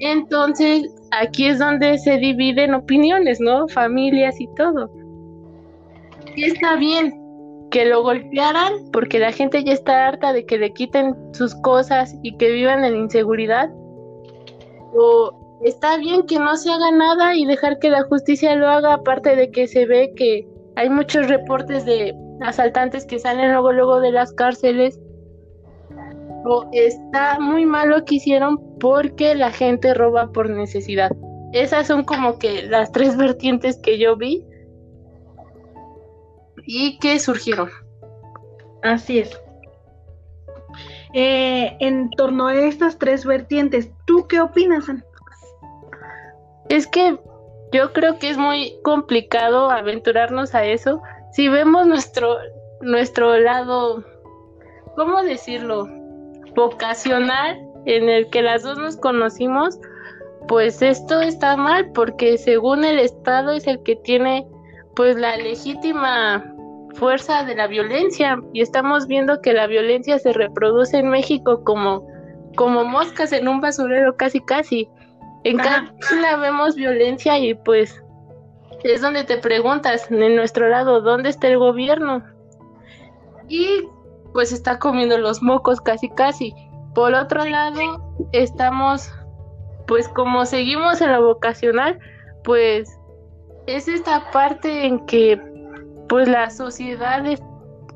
[0.00, 3.66] Entonces, aquí es donde se dividen opiniones, ¿no?
[3.68, 4.90] Familias y todo.
[6.36, 7.17] Y está bien
[7.70, 12.14] que lo golpearan porque la gente ya está harta de que le quiten sus cosas
[12.22, 13.70] y que vivan en inseguridad.
[14.94, 18.94] O está bien que no se haga nada y dejar que la justicia lo haga,
[18.94, 24.00] aparte de que se ve que hay muchos reportes de asaltantes que salen luego luego
[24.00, 25.00] de las cárceles
[26.44, 31.10] o está muy mal lo que hicieron porque la gente roba por necesidad.
[31.52, 34.44] Esas son como que las tres vertientes que yo vi
[36.70, 37.70] y que surgieron.
[38.82, 39.40] Así es.
[41.14, 44.84] Eh, en torno a estas tres vertientes, ¿tú qué opinas?
[46.68, 47.18] Es que
[47.72, 51.00] yo creo que es muy complicado aventurarnos a eso.
[51.32, 52.36] Si vemos nuestro,
[52.82, 54.04] nuestro lado,
[54.94, 55.88] ¿cómo decirlo?
[56.54, 59.80] Vocacional, en el que las dos nos conocimos,
[60.48, 64.46] pues esto está mal porque según el Estado es el que tiene
[64.94, 66.44] pues la legítima
[66.94, 72.06] fuerza de la violencia y estamos viendo que la violencia se reproduce en México como
[72.56, 74.88] como moscas en un basurero casi casi.
[75.44, 78.02] En cada esquina vemos violencia y pues
[78.82, 82.24] es donde te preguntas en nuestro lado dónde está el gobierno.
[83.48, 83.84] Y
[84.32, 86.52] pues está comiendo los mocos casi casi.
[86.94, 89.12] Por otro lado, estamos
[89.86, 91.98] pues como seguimos en lo vocacional,
[92.44, 92.98] pues
[93.66, 95.40] es esta parte en que
[96.08, 97.24] pues la sociedad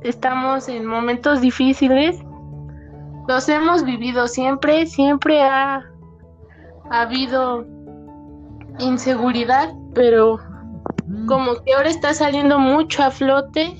[0.02, 2.18] estamos en momentos difíciles.
[3.28, 5.84] Los hemos vivido siempre, siempre ha,
[6.90, 7.64] ha habido
[8.78, 10.38] inseguridad, pero
[11.26, 13.74] como que ahora está saliendo mucho a flote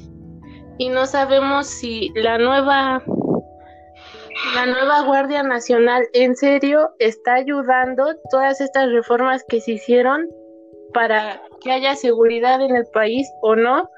[0.79, 3.03] y no sabemos si la nueva
[4.55, 10.27] la nueva Guardia Nacional en serio está ayudando todas estas reformas que se hicieron
[10.93, 13.89] para que haya seguridad en el país o no.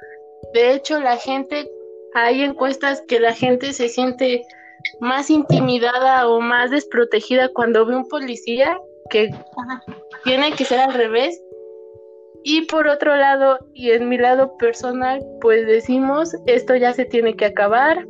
[0.55, 1.69] De hecho, la gente,
[2.15, 4.47] hay encuestas que la gente se siente
[5.01, 8.79] más intimidada o más desprotegida cuando ve un policía
[9.11, 9.31] que
[10.23, 11.43] tiene que ser al revés.
[12.45, 17.35] Y por otro lado, y en mi lado personal, pues decimos, esto ya se tiene
[17.35, 18.07] que acabar,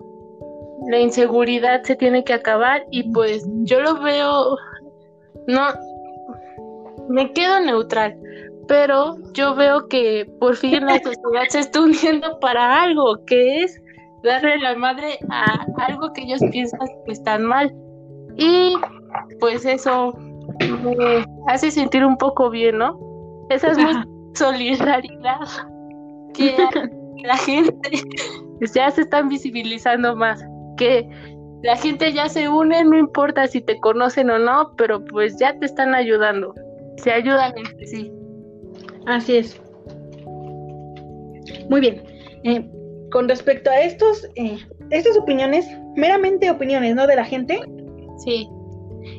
[0.89, 4.57] la inseguridad se tiene que acabar y pues yo lo veo,
[5.47, 5.69] no,
[7.09, 8.19] me quedo neutral,
[8.69, 13.81] pero yo veo que por fin la sociedad se está uniendo para algo, que es
[14.23, 17.75] darle la madre a algo que ellos piensan que están mal.
[18.37, 18.75] Y
[19.41, 20.13] pues eso
[20.59, 22.99] me hace sentir un poco bien, ¿no?
[23.51, 23.95] Esa es muy
[24.35, 25.47] solidaridad
[26.35, 26.57] que
[27.23, 27.91] la gente
[28.75, 30.45] ya se están visibilizando más,
[30.77, 31.09] que
[31.63, 35.59] la gente ya se une, no importa si te conocen o no, pero pues ya
[35.59, 36.55] te están ayudando,
[36.97, 38.13] se ayudan entre sí.
[39.07, 39.61] Así es.
[41.69, 42.03] Muy bien.
[42.45, 42.71] Eh,
[43.11, 44.59] con respecto a estos, eh,
[44.91, 47.07] estas opiniones, meramente opiniones, ¿no?
[47.07, 47.61] De la gente.
[48.25, 48.49] Sí.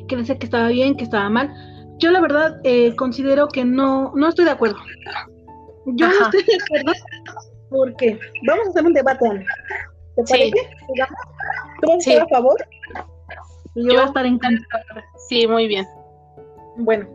[0.08, 1.52] Que dice que estaba bien, que estaba mal.
[1.98, 4.76] Yo la verdad eh, considero que no, no estoy de acuerdo.
[5.86, 6.92] Yo no estoy de acuerdo
[7.70, 9.24] porque vamos a hacer un debate.
[10.16, 10.70] ¿Te parece?
[11.80, 12.56] ¿Tú vas a estar a favor?
[13.74, 14.66] yo, voy a estar en contra.
[15.28, 15.86] Sí, muy bien.
[16.76, 17.08] Bueno,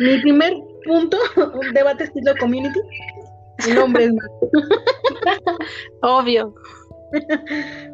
[0.00, 0.54] mi primer
[0.88, 2.80] punto, un debate estilo community.
[3.74, 4.12] Nombres
[6.02, 6.54] Obvio.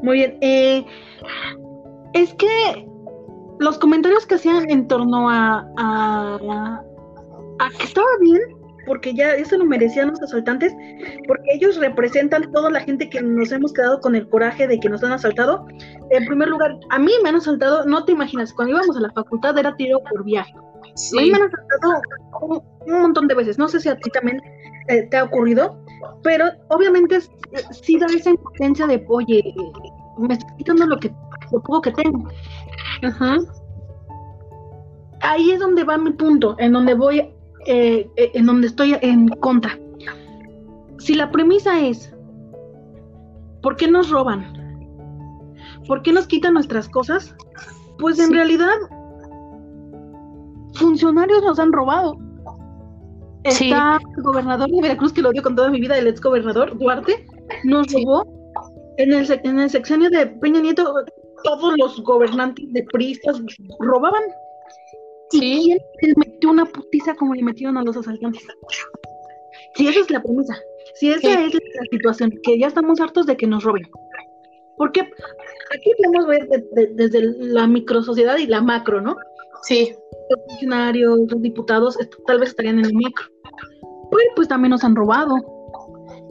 [0.03, 0.39] Muy bien.
[0.41, 0.85] Eh,
[2.13, 2.87] es que
[3.61, 6.83] los comentarios que hacían en torno a, a,
[7.61, 8.41] a que estaba bien,
[8.87, 10.75] porque ya eso lo merecían los asaltantes,
[11.27, 14.89] porque ellos representan toda la gente que nos hemos quedado con el coraje de que
[14.89, 15.67] nos han asaltado.
[16.11, 19.13] En primer lugar, a mí me han asaltado, no te imaginas, cuando íbamos a la
[19.13, 20.53] facultad era tiro por viaje.
[20.85, 24.41] A mí me han asaltado un, montón de veces, no sé si a ti también
[24.89, 25.79] eh, te ha ocurrido,
[26.23, 27.21] pero obviamente
[27.71, 29.55] sí da esa impotencia de, oye,
[30.19, 31.13] me está quitando lo que
[31.53, 32.29] lo poco que tengo.
[35.21, 37.19] Ahí es donde va mi punto, en donde voy,
[37.67, 39.79] eh, eh, en donde estoy en contra.
[40.99, 42.15] Si la premisa es,
[43.63, 44.63] ¿por qué nos roban?
[45.87, 47.35] ¿Por qué nos quitan nuestras cosas?
[47.99, 48.75] Pues en realidad,
[50.75, 52.19] funcionarios nos han robado.
[53.45, 56.79] Está el gobernador de Veracruz, que lo odio con toda mi vida, el ex gobernador
[56.79, 57.27] Duarte,
[57.65, 58.25] nos robó
[58.97, 60.95] en el, en el sexenio de Peña Nieto,
[61.43, 63.41] todos los gobernantes de priistas
[63.81, 64.23] robaban.
[65.31, 65.73] Sí.
[65.73, 68.47] ¿Y quién metió una putiza como le metieron a los asaltantes?
[69.75, 70.57] Sí, esa es la premisa.
[70.95, 73.89] Si esa es la situación, que ya estamos hartos de que nos roben.
[74.77, 76.49] Porque aquí podemos ver
[76.95, 79.17] desde la micro sociedad y la macro, ¿no?
[79.67, 79.95] Sí.
[80.31, 83.25] Los funcionarios, los diputados, tal vez estarían en el micro.
[84.11, 85.37] Pues, pues también nos han robado.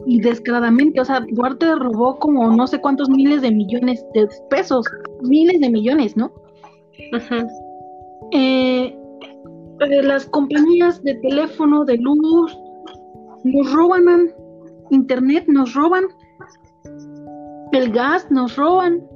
[0.06, 4.86] Y descaradamente, o sea, Duarte robó como no sé cuántos miles de millones de pesos,
[5.22, 6.32] miles de millones, ¿no?
[8.32, 8.96] Eh,
[9.80, 12.56] eh, las compañías de teléfono, de luz,
[13.44, 14.32] nos roban
[14.90, 16.04] internet, nos roban
[17.72, 19.06] el gas, nos roban.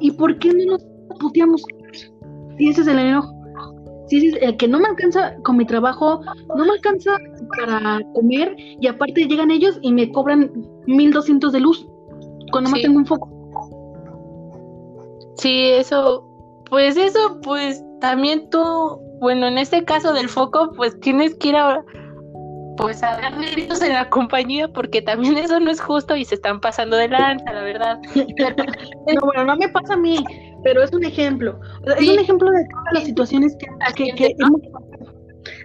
[0.00, 0.84] ¿Y por qué no nos
[1.18, 1.62] puteamos?
[2.56, 3.37] Si ese es el enojo.
[4.08, 6.20] Si es el que no me alcanza con mi trabajo,
[6.56, 7.16] no me alcanza
[7.56, 10.50] para comer y aparte llegan ellos y me cobran
[10.86, 11.86] 1200 de luz
[12.50, 13.28] cuando más tengo un foco.
[15.36, 16.26] Sí, eso,
[16.68, 21.56] pues eso, pues también tú, bueno, en este caso del foco, pues tienes que ir
[21.56, 21.84] a,
[22.76, 26.36] pues a dar méritos en la compañía porque también eso no es justo y se
[26.36, 27.98] están pasando de lanza, la verdad.
[28.14, 30.24] no, bueno, no me pasa a mí,
[30.62, 31.60] pero es un ejemplo.
[31.98, 33.56] Es un ejemplo de todas las situaciones
[33.94, 34.36] que, que,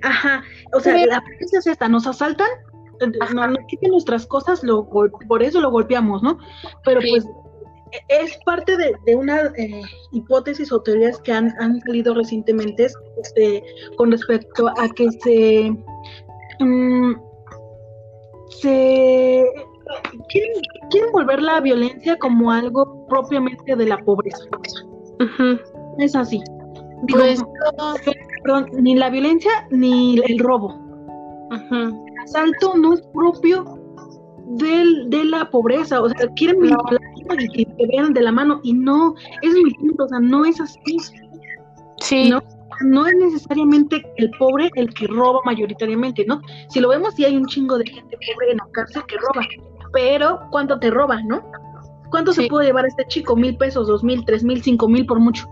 [0.01, 2.47] Ajá, o sea, la premisa es esta, nos asaltan,
[3.34, 6.38] no, nos quiten nuestras cosas, lo, por eso lo golpeamos, ¿no?
[6.86, 7.25] Pero pues
[7.91, 12.88] e, es parte de, una eh, hipótesis o teorías que han, han salido recientemente
[13.21, 13.63] este,
[13.97, 15.75] con respecto a que se
[16.60, 17.13] Mm,
[18.49, 19.45] se
[20.30, 24.43] quieren, volver la violencia como algo propiamente de la pobreza.
[26.00, 26.41] Es así.
[27.10, 27.43] Pues,
[28.74, 30.80] ni la violencia ni el robo.
[31.52, 33.80] El asalto no es propio
[34.58, 36.02] del, de la pobreza.
[36.02, 38.60] O sea, quieren y que te vean de la mano.
[38.63, 40.06] Y no, es mi punto.
[40.06, 40.98] O sea, no es así.
[42.00, 42.30] Sí.
[42.30, 42.41] ¿no?
[42.82, 46.41] no es necesariamente el pobre el que roba mayoritariamente, ¿no?
[46.69, 49.46] Si lo vemos, sí hay un chingo de gente pobre en la cárcel que roba,
[49.93, 51.41] pero ¿cuánto te roba, no?
[52.10, 53.36] ¿Cuánto se puede llevar este chico?
[53.36, 55.47] Mil pesos, dos mil, tres mil, cinco mil por mucho.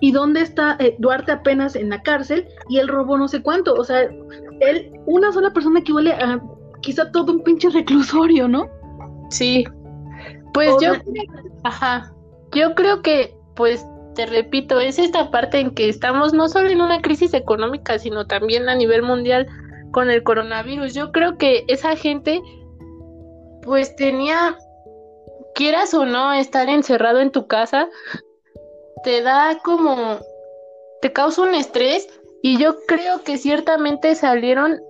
[0.00, 3.74] ¿Y dónde está eh, Duarte apenas en la cárcel y él robó no sé cuánto?
[3.74, 4.02] O sea,
[4.60, 6.40] él, una sola persona equivale a
[6.80, 8.68] quizá todo un pinche reclusorio, ¿no?
[9.30, 9.64] Sí.
[10.52, 10.92] Pues yo,
[11.64, 12.12] ajá,
[12.54, 16.80] yo creo que pues te repito, es esta parte en que estamos no solo en
[16.80, 19.46] una crisis económica, sino también a nivel mundial
[19.92, 20.94] con el coronavirus.
[20.94, 22.40] Yo creo que esa gente
[23.66, 24.56] pues tenía,
[25.54, 27.88] quieras o no, estar encerrado en tu casa,
[29.02, 30.20] te da como,
[31.02, 32.08] te causa un estrés
[32.42, 34.80] y yo creo que ciertamente salieron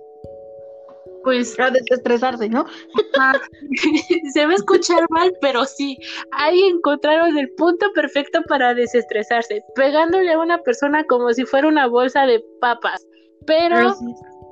[1.23, 2.65] pues a desestresarse, ¿no?
[4.33, 5.97] se va a escuchar mal, pero sí,
[6.31, 11.87] ahí encontraron el punto perfecto para desestresarse, pegándole a una persona como si fuera una
[11.87, 13.05] bolsa de papas.
[13.45, 13.95] Pero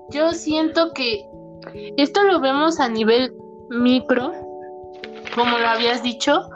[0.09, 1.23] yo siento que
[1.97, 3.31] esto lo vemos a nivel
[3.69, 4.31] micro,
[5.33, 6.49] como lo habías dicho,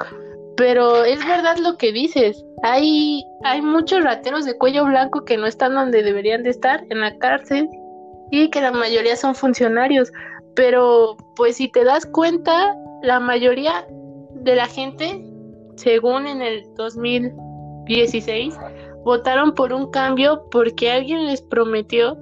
[0.58, 2.44] pero es verdad lo que dices.
[2.64, 7.02] Hay, hay muchos rateros de cuello blanco que no están donde deberían de estar, en
[7.02, 7.70] la cárcel,
[8.32, 10.12] y que la mayoría son funcionarios,
[10.56, 13.88] pero pues si te das cuenta, la mayoría
[14.34, 15.24] de la gente,
[15.78, 18.58] según en el 2016,
[19.04, 22.18] votaron por un cambio porque alguien les prometió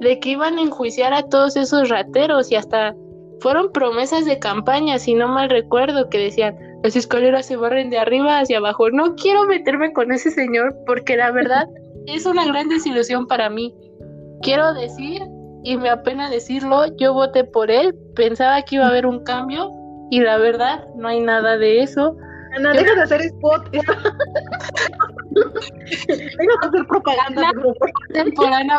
[0.00, 2.94] de que iban a enjuiciar a todos esos rateros y hasta
[3.40, 7.98] fueron promesas de campaña, si no mal recuerdo, que decían, las escaleras se barren de
[7.98, 8.90] arriba hacia abajo.
[8.90, 11.66] No quiero meterme con ese señor porque la verdad
[12.06, 13.74] es una gran desilusión para mí.
[14.42, 15.22] Quiero decir
[15.62, 19.70] y me apena decirlo, yo voté por él, pensaba que iba a haber un cambio
[20.10, 22.16] y la verdad no hay nada de eso.
[22.56, 23.68] Ana, deja de hacer spot.
[25.40, 27.52] de hacer propaganda.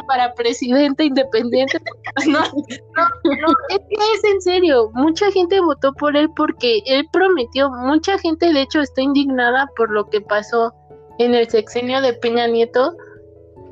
[0.07, 1.79] Para presidente independiente.
[2.27, 4.91] No, no, es en serio.
[4.93, 7.69] Mucha gente votó por él porque él prometió.
[7.69, 10.73] Mucha gente, de hecho, está indignada por lo que pasó
[11.19, 12.95] en el sexenio de Peña Nieto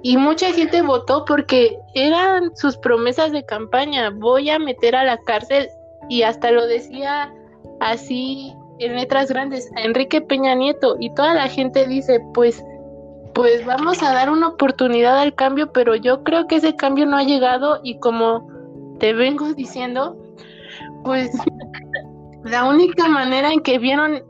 [0.02, 4.12] y mucha gente votó porque eran sus promesas de campaña.
[4.12, 5.68] Voy a meter a la cárcel
[6.10, 7.34] y hasta lo decía
[7.82, 12.64] así en letras grandes a Enrique Peña Nieto y toda la gente dice pues
[13.40, 17.16] pues vamos a dar una oportunidad al cambio, pero yo creo que ese cambio no
[17.16, 18.46] ha llegado y como
[19.00, 20.18] te vengo diciendo,
[21.06, 21.32] pues
[22.44, 24.24] la única manera en que vieron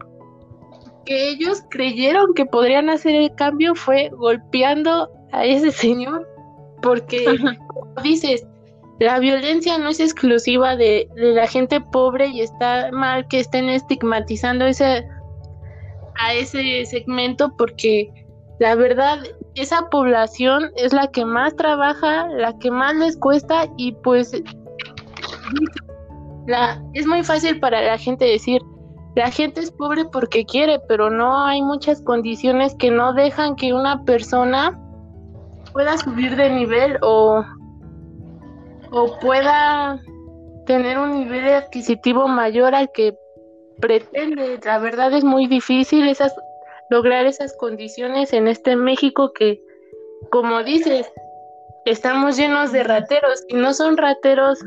[1.08, 6.28] que ellos creyeron que podrían hacer el cambio fue golpeando a ese señor,
[6.84, 7.26] porque
[8.04, 8.46] dices,
[9.00, 14.68] la violencia no es exclusiva de, la gente pobre y está mal que estén estigmatizando
[14.68, 15.04] ese,
[16.14, 18.14] a ese segmento porque
[18.60, 19.20] la verdad
[19.56, 24.32] esa población es la que más trabaja, la que más les cuesta y pues
[26.46, 28.62] la, es muy fácil para la gente decir,
[29.16, 33.74] la gente es pobre porque quiere, pero no hay muchas condiciones que no dejan que
[33.74, 34.78] una persona
[35.72, 37.44] pueda subir de nivel o,
[38.92, 40.00] o pueda
[40.66, 43.16] tener un nivel adquisitivo mayor al que
[43.80, 44.60] pretende.
[44.64, 46.34] La verdad es muy difícil esas,
[46.90, 49.62] lograr esas condiciones en este México que,
[50.32, 51.12] como dices,
[51.86, 54.60] estamos llenos de rateros y no son rateros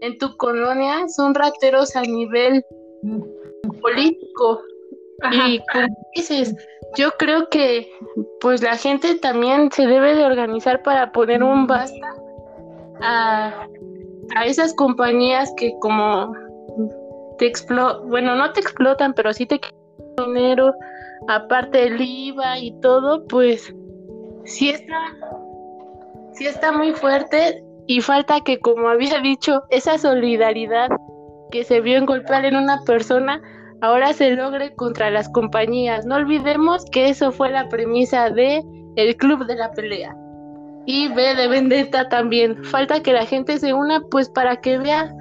[0.00, 2.64] en tu colonia, son rateros a nivel
[3.80, 4.62] político.
[5.32, 6.54] Y como dices,
[6.96, 7.90] yo creo que
[8.40, 12.14] pues la gente también se debe de organizar para poner un basta
[13.00, 13.66] a,
[14.34, 16.34] a esas compañías que como
[17.38, 20.74] te explotan, bueno, no te explotan, pero sí te quitan dinero,
[21.28, 23.74] aparte del IVA y todo, pues
[24.44, 25.00] sí está,
[26.32, 30.88] sí está muy fuerte y falta que, como había dicho, esa solidaridad
[31.50, 33.40] que se vio en golpear en una persona,
[33.80, 36.04] ahora se logre contra las compañías.
[36.04, 38.64] No olvidemos que eso fue la premisa de
[38.96, 40.16] el club de la pelea.
[40.86, 42.64] Y B de Vendetta también.
[42.64, 45.12] Falta que la gente se una pues para que vea.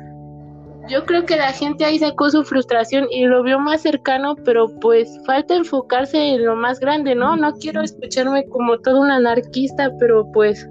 [0.88, 4.68] Yo creo que la gente ahí sacó su frustración y lo vio más cercano, pero
[4.80, 7.36] pues falta enfocarse en lo más grande, ¿no?
[7.36, 10.70] No quiero escucharme como todo un anarquista, pero pues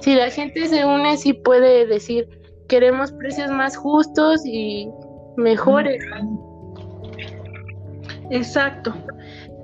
[0.00, 2.28] si la gente se une sí puede decir
[2.68, 4.90] queremos precios más justos y
[5.36, 6.02] mejores.
[8.30, 8.94] Exacto.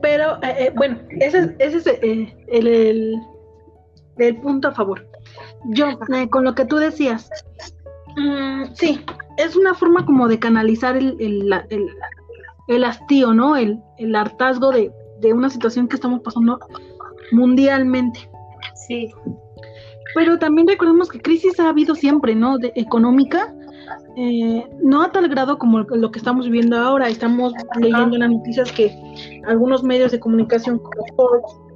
[0.02, 3.20] Pero eh, eh, bueno, ese, ese es eh, el,
[4.18, 5.06] el, punto a favor.
[5.66, 5.98] Yo,
[6.30, 7.30] con lo que tú decías,
[8.16, 9.04] mm, sí,
[9.44, 11.88] es una forma como de canalizar el, el,
[12.68, 13.56] el hastío, ¿no?
[13.56, 16.58] El, el hartazgo de, de una situación que estamos pasando
[17.32, 18.30] mundialmente.
[18.86, 19.10] Sí.
[20.14, 22.58] Pero también recordemos que crisis ha habido siempre, ¿no?
[22.58, 23.54] De, económica,
[24.16, 27.08] eh, no a tal grado como lo que estamos viviendo ahora.
[27.08, 28.92] Estamos leyendo en las noticias que
[29.46, 31.70] algunos medios de comunicación como Forbes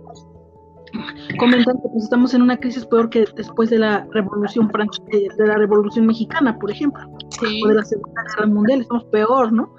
[1.39, 4.71] comentan que pues, estamos en una crisis peor que después de la revolución
[5.11, 7.03] de, la revolución mexicana, por ejemplo,
[7.43, 9.75] o de la segunda guerra mundial, estamos peor, ¿no?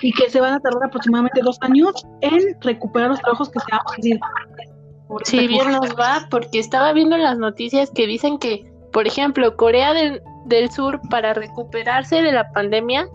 [0.00, 3.66] Y que se van a tardar aproximadamente dos años en recuperar los trabajos que se
[3.72, 4.20] han perdido.
[5.24, 9.92] Sí, bien nos va, porque estaba viendo las noticias que dicen que, por ejemplo, Corea
[9.92, 13.08] del, del Sur para recuperarse de la pandemia,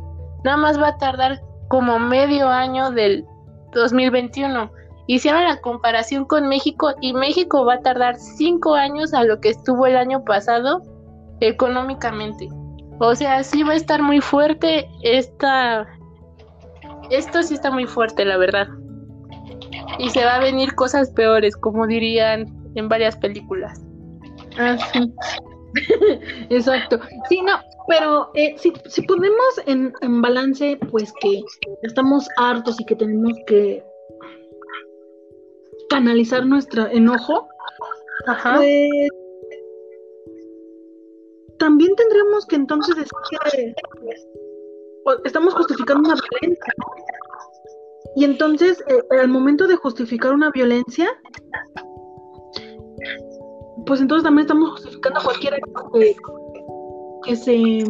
[0.43, 3.26] nada más va a tardar como medio año del
[3.73, 4.71] 2021.
[5.07, 9.49] Hicieron la comparación con México y México va a tardar cinco años a lo que
[9.49, 10.82] estuvo el año pasado
[11.39, 12.49] económicamente.
[13.00, 15.88] O sea, sí va a estar muy fuerte esta...
[17.10, 18.68] Esto sí está muy fuerte, la verdad
[20.00, 23.82] y se va a venir cosas peores, como dirían en varias películas.
[24.58, 25.14] Ah, sí.
[26.50, 27.00] Exacto.
[27.30, 31.43] Sí, no, pero eh, si, si ponemos en, en balance, pues que
[31.84, 33.84] estamos hartos y que tenemos que
[35.89, 37.48] canalizar nuestro enojo,
[38.28, 38.56] Ajá.
[38.58, 39.10] pues
[41.58, 43.12] también tendríamos que entonces decir
[43.51, 43.74] que
[45.26, 46.74] estamos justificando una violencia.
[48.16, 51.10] Y entonces, eh, al momento de justificar una violencia,
[53.86, 55.60] pues entonces también estamos justificando cualquier
[55.93, 56.16] que,
[57.26, 57.84] que se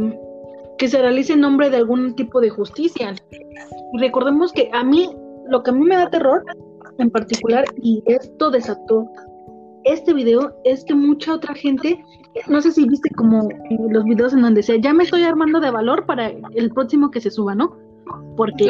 [0.78, 3.16] que se realice en nombre de algún tipo de justicia.
[3.94, 5.10] Y recordemos que a mí,
[5.48, 6.44] lo que a mí me da terror
[6.98, 9.08] en particular, y esto desató
[9.84, 12.04] este video, es que mucha otra gente,
[12.48, 13.50] no sé si viste como
[13.90, 17.22] los videos en donde decía, ya me estoy armando de valor para el próximo que
[17.22, 17.76] se suba, ¿no?
[18.36, 18.70] Porque...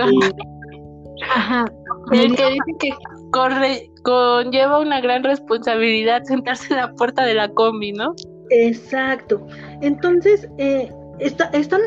[1.33, 1.65] Ajá.
[2.11, 2.89] El que dice que
[3.31, 8.13] corre, conlleva una gran responsabilidad sentarse en la puerta de la combi, ¿no?
[8.49, 9.45] Exacto.
[9.81, 11.81] Entonces, eh, está, están,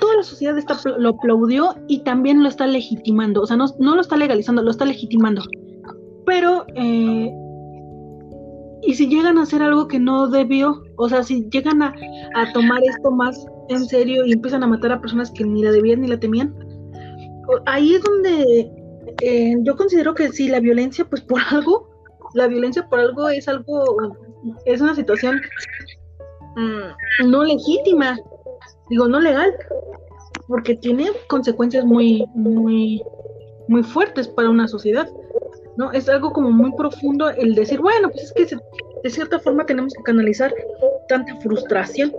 [0.00, 3.42] toda la sociedad está, lo aplaudió y también lo está legitimando.
[3.42, 5.42] O sea, no, no lo está legalizando, lo está legitimando.
[6.24, 7.30] Pero, eh,
[8.82, 11.94] y si llegan a hacer algo que no debió, o sea, si llegan a,
[12.34, 15.72] a tomar esto más en serio y empiezan a matar a personas que ni la
[15.72, 16.54] debían ni la temían,
[17.66, 18.70] ahí es donde
[19.22, 21.88] eh, yo considero que sí, la violencia, pues por algo,
[22.34, 23.84] la violencia por algo es algo,
[24.64, 25.40] es una situación
[26.56, 28.18] mm, no legítima,
[28.88, 29.52] digo, no legal,
[30.48, 33.02] porque tiene consecuencias muy, muy,
[33.68, 35.08] muy fuertes para una sociedad,
[35.76, 35.92] ¿no?
[35.92, 38.56] Es algo como muy profundo el decir, bueno, pues es que
[39.02, 40.52] de cierta forma tenemos que canalizar
[41.08, 42.12] tanta frustración.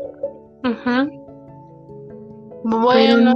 [2.64, 3.34] Bueno.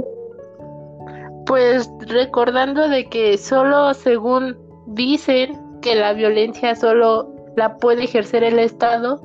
[1.46, 8.58] Pues recordando de que solo según dicen que la violencia solo la puede ejercer el
[8.58, 9.20] Estado,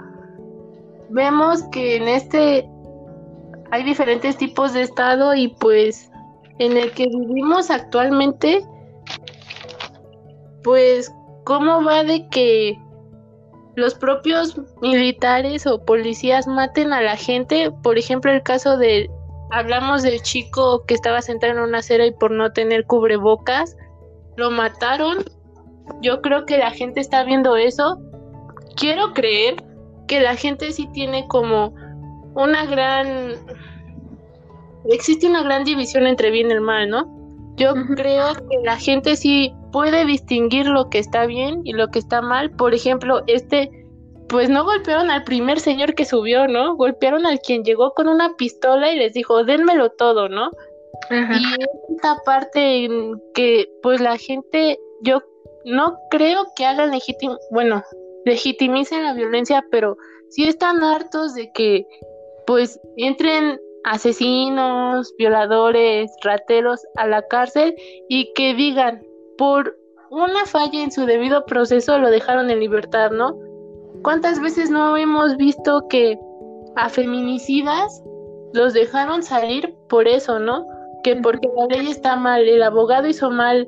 [1.10, 2.70] vemos que en este
[3.72, 6.12] hay diferentes tipos de estado y pues
[6.60, 8.64] en el que vivimos actualmente,
[10.62, 11.12] pues
[11.46, 12.78] cómo va de que
[13.76, 19.10] los propios militares o policías maten a la gente, por ejemplo el caso de
[19.52, 23.76] hablamos del chico que estaba sentado en una acera y por no tener cubrebocas
[24.38, 25.24] lo mataron.
[26.02, 28.00] Yo creo que la gente está viendo eso.
[28.76, 29.56] Quiero creer
[30.08, 31.74] que la gente sí tiene como
[32.34, 33.36] una gran
[34.90, 37.06] existe una gran división entre bien y el mal, ¿no?
[37.58, 42.00] Yo creo que la gente sí puede distinguir lo que está bien y lo que
[42.00, 42.52] está mal.
[42.52, 43.70] Por ejemplo, este
[44.32, 46.78] pues no golpearon al primer señor que subió, ¿no?
[46.78, 50.52] Golpearon al quien llegó con una pistola y les dijo, dénmelo todo, ¿no?
[51.10, 55.22] Y esta parte en que pues la gente, yo
[55.66, 57.84] no creo que hagan legitim, bueno,
[58.24, 59.98] legitimicen la violencia, pero
[60.30, 61.86] sí están hartos de que
[62.48, 67.76] pues entren asesinos, violadores, rateros a la cárcel
[68.08, 69.04] y que digan,
[69.42, 69.76] por
[70.12, 73.36] una falla en su debido proceso lo dejaron en libertad, ¿no?
[74.04, 76.20] ¿Cuántas veces no hemos visto que
[76.76, 78.04] a feminicidas
[78.54, 80.68] los dejaron salir por eso, ¿no?
[81.04, 83.68] Que porque la ley está mal, el abogado hizo mal,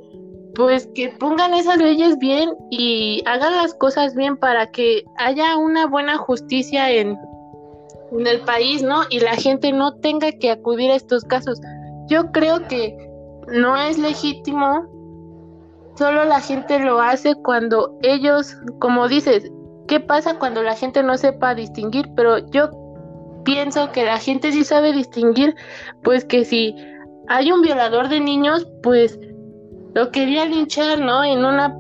[0.54, 5.88] pues que pongan esas leyes bien y hagan las cosas bien para que haya una
[5.88, 7.18] buena justicia en,
[8.12, 9.02] en el país, ¿no?
[9.10, 11.60] Y la gente no tenga que acudir a estos casos.
[12.10, 12.96] Yo creo que
[13.48, 14.93] no es legítimo,
[15.96, 19.52] solo la gente lo hace cuando ellos, como dices,
[19.88, 22.70] qué pasa cuando la gente no sepa distinguir, pero yo
[23.44, 25.56] pienso que la gente sí sabe distinguir,
[26.04, 26.76] pues que si
[27.28, 29.20] hay un violador de niños, pues
[29.94, 31.24] lo quería linchar, ¿no?
[31.24, 31.78] En una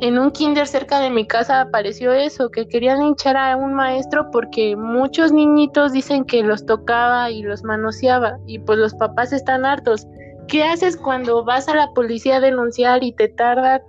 [0.00, 4.30] en un kinder cerca de mi casa apareció eso, que querían linchar a un maestro
[4.30, 9.64] porque muchos niñitos dicen que los tocaba y los manoseaba y pues los papás están
[9.64, 10.06] hartos.
[10.48, 13.82] ¿Qué haces cuando vas a la policía a denunciar y te tardan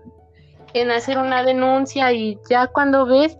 [0.73, 3.37] en hacer una denuncia y ya cuando ves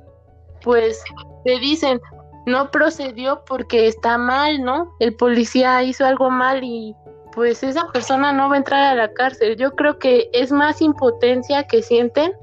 [0.66, 1.04] pues
[1.44, 2.02] te dicen,
[2.46, 4.94] no procedió porque está mal, ¿no?
[5.00, 6.96] El policía hizo algo mal y
[7.34, 9.56] pues esa persona no va a entrar a la cárcel.
[9.58, 12.34] Yo creo que es más impotencia que sienten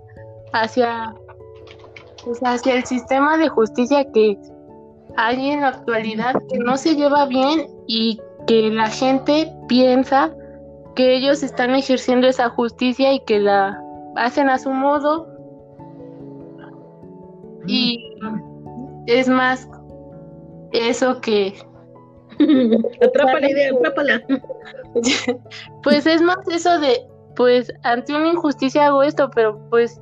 [0.53, 1.15] hacia,
[2.25, 4.39] pues, hacia el sistema de justicia que
[5.17, 10.33] hay en la actualidad que no se lleva bien y que la gente piensa
[10.95, 13.83] que ellos están ejerciendo esa justicia y que la
[14.17, 15.27] hacen a su modo
[17.67, 18.19] y
[19.07, 19.69] es más
[20.73, 21.55] eso que
[23.01, 24.23] atrapa la idea, atrápala.
[25.83, 30.01] pues es más eso de pues ante una injusticia hago esto, pero pues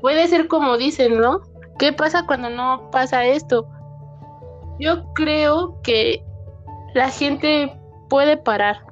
[0.00, 1.40] puede ser como dicen, ¿no?
[1.78, 3.68] ¿Qué pasa cuando no pasa esto?
[4.78, 6.24] Yo creo que
[6.94, 7.72] la gente
[8.08, 8.91] puede parar.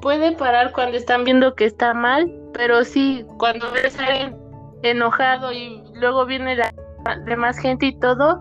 [0.00, 4.36] Puede parar cuando están viendo que está mal, pero sí, cuando ves a alguien
[4.82, 6.72] enojado y luego viene la
[7.24, 8.40] demás gente y todo,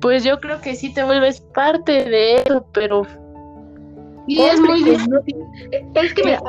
[0.00, 3.06] pues yo creo que sí te vuelves parte de eso, pero
[4.26, 5.36] y es muy difícil.
[5.94, 6.40] Es que mira,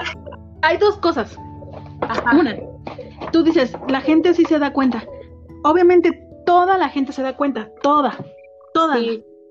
[0.62, 1.38] hay dos cosas.
[2.34, 2.58] Una,
[3.32, 5.04] tú dices, la gente sí se da cuenta.
[5.64, 8.18] Obviamente toda la gente se da cuenta, toda,
[8.74, 8.98] toda,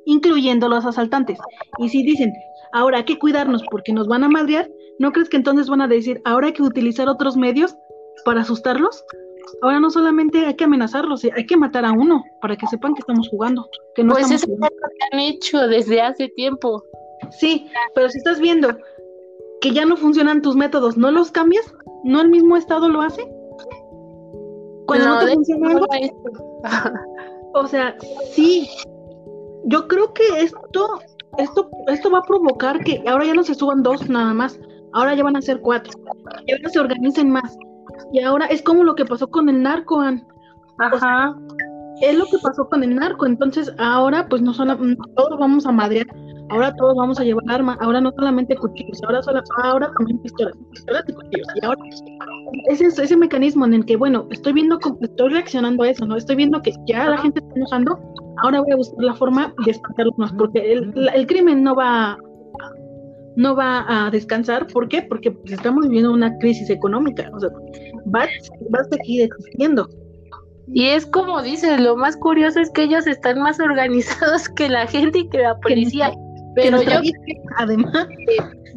[0.05, 1.39] incluyendo los asaltantes.
[1.79, 2.33] Y si dicen,
[2.73, 4.69] ahora hay que cuidarnos porque nos van a madrear,
[4.99, 7.77] ¿no crees que entonces van a decir, ahora hay que utilizar otros medios
[8.25, 9.05] para asustarlos?
[9.63, 13.01] Ahora no solamente hay que amenazarlos, hay que matar a uno para que sepan que
[13.01, 13.69] estamos jugando.
[13.95, 16.83] Que no pues eso es lo que han hecho desde hace tiempo.
[17.31, 18.77] Sí, pero si estás viendo
[19.61, 21.75] que ya no funcionan tus métodos, ¿no los cambias?
[22.05, 23.23] ¿No el mismo Estado lo hace?
[24.87, 25.87] Cuando no, te funciona algo.
[27.55, 27.97] o sea,
[28.33, 28.69] sí.
[29.65, 31.01] Yo creo que esto,
[31.37, 34.59] esto, esto va a provocar que ahora ya no se suban dos nada más,
[34.93, 35.93] ahora ya van a ser cuatro,
[36.47, 37.57] y ahora se organicen más.
[38.13, 40.01] Y ahora es como lo que pasó con el narco,
[40.79, 41.37] Ajá.
[42.01, 43.27] es lo que pasó con el narco.
[43.27, 44.77] Entonces, ahora, pues no solo
[45.17, 46.07] todos vamos a madrear,
[46.51, 50.55] ahora todos vamos a llevar arma, ahora no solamente cuchillos, ahora solo, ahora también pistolas,
[50.71, 51.49] pistolas y cuchillos.
[51.61, 51.81] Y ahora
[52.69, 56.17] ese ese mecanismo en el que, bueno, estoy viendo, estoy reaccionando a eso, ¿no?
[56.17, 57.99] Estoy viendo que ya la gente está enojando,
[58.43, 62.19] ahora voy a buscar la forma de espantarlos más, porque el, el crimen no va
[63.39, 64.67] no va a descansar.
[64.67, 65.03] ¿Por qué?
[65.03, 67.31] Porque pues, estamos viviendo una crisis económica.
[67.33, 67.51] O sea,
[68.13, 68.27] va,
[68.75, 69.89] va a seguir existiendo.
[70.75, 74.89] Y es como dices, lo más curioso es que ellos están más organizados que la
[74.89, 76.13] gente y que la policía.
[76.57, 77.01] pero yo
[77.57, 78.09] además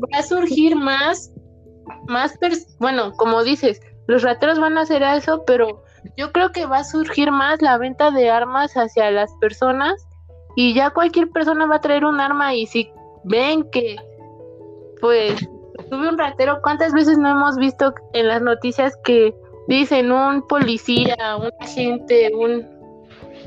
[0.03, 1.33] va a surgir más,
[2.07, 2.37] más,
[2.79, 5.83] bueno, como dices, los rateros van a hacer eso, pero
[6.17, 10.07] yo creo que va a surgir más la venta de armas hacia las personas
[10.55, 12.91] y ya cualquier persona va a traer un arma y si
[13.23, 13.95] ven que,
[15.01, 15.47] pues,
[15.89, 19.35] tuve un ratero, ¿cuántas veces no hemos visto en las noticias que
[19.67, 22.67] dicen un policía, un agente, un,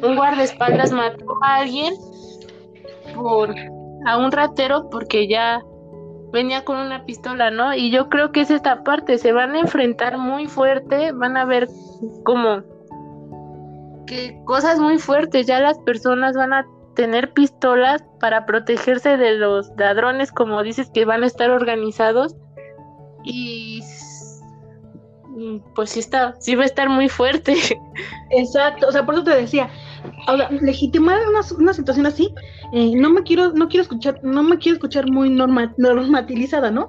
[0.02, 1.94] un guardaespaldas mató a alguien
[3.14, 3.54] por
[4.06, 5.62] a un ratero porque ya
[6.32, 7.74] venía con una pistola, ¿no?
[7.74, 11.44] Y yo creo que es esta parte, se van a enfrentar muy fuerte, van a
[11.44, 11.68] ver
[12.24, 12.62] como
[14.06, 19.70] que cosas muy fuertes, ya las personas van a tener pistolas para protegerse de los
[19.76, 22.34] ladrones, como dices, que van a estar organizados.
[23.24, 23.82] Y
[25.74, 27.54] pues sí está, sí va a estar muy fuerte.
[28.30, 29.68] Exacto, o sea, por eso te decía,
[30.60, 32.32] legitimar una, una situación así,
[32.72, 36.88] eh, no me quiero, no quiero escuchar, no me quiero escuchar muy norma, normatilizada, ¿no?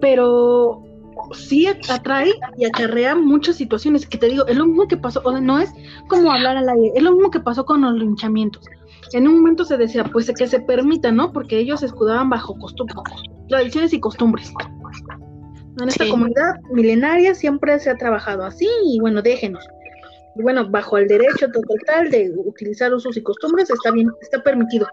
[0.00, 0.85] Pero
[1.34, 5.30] sí atrae y acarrea muchas situaciones que te digo, es lo mismo que pasó, o
[5.30, 5.70] sea, no es
[6.08, 8.64] como hablar al aire, es lo mismo que pasó con los linchamientos.
[9.12, 11.32] En un momento se decía, pues que se permita, ¿no?
[11.32, 12.98] Porque ellos se escudaban bajo costumbres,
[13.48, 14.52] tradiciones y costumbres.
[15.80, 19.64] En esta comunidad milenaria siempre se ha trabajado así y bueno, déjenos.
[20.34, 24.86] Y bueno, bajo el derecho total de utilizar usos y costumbres está bien, está permitido.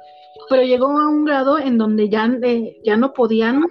[0.50, 3.64] Pero llegó a un grado en donde ya, eh, ya no podían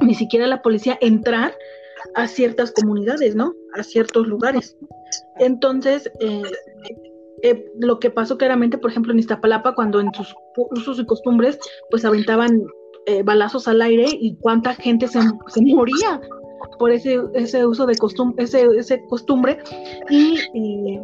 [0.00, 1.54] ni siquiera la policía entrar
[2.16, 3.54] a ciertas comunidades, ¿no?
[3.74, 4.76] A ciertos lugares.
[5.38, 6.42] Entonces, eh,
[7.42, 11.58] eh, lo que pasó claramente, por ejemplo, en Iztapalapa, cuando en sus usos y costumbres,
[11.90, 12.62] pues aventaban
[13.04, 16.20] eh, balazos al aire y cuánta gente se, se moría
[16.78, 19.58] por ese, ese uso de costumbre, ese, ese costumbre.
[20.08, 20.98] Y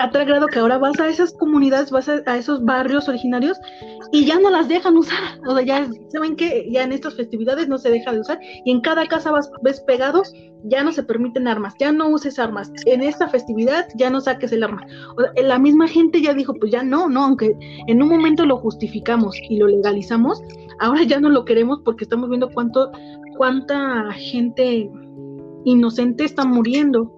[0.00, 3.58] a tal grado que ahora vas a esas comunidades, vas a, esos barrios originarios
[4.12, 5.38] y ya no las dejan usar.
[5.46, 8.70] O sea, ya saben que ya en estas festividades no se deja de usar y
[8.70, 10.22] en cada casa vas, ves pegado,
[10.64, 12.72] ya no se permiten armas, ya no uses armas.
[12.86, 14.86] En esta festividad ya no saques el arma.
[15.36, 17.54] la misma gente ya dijo, pues ya no, no, aunque
[17.86, 20.42] en un momento lo justificamos y lo legalizamos,
[20.80, 22.90] ahora ya no lo queremos porque estamos viendo cuánto,
[23.36, 24.90] cuánta gente
[25.66, 27.14] inocente está muriendo.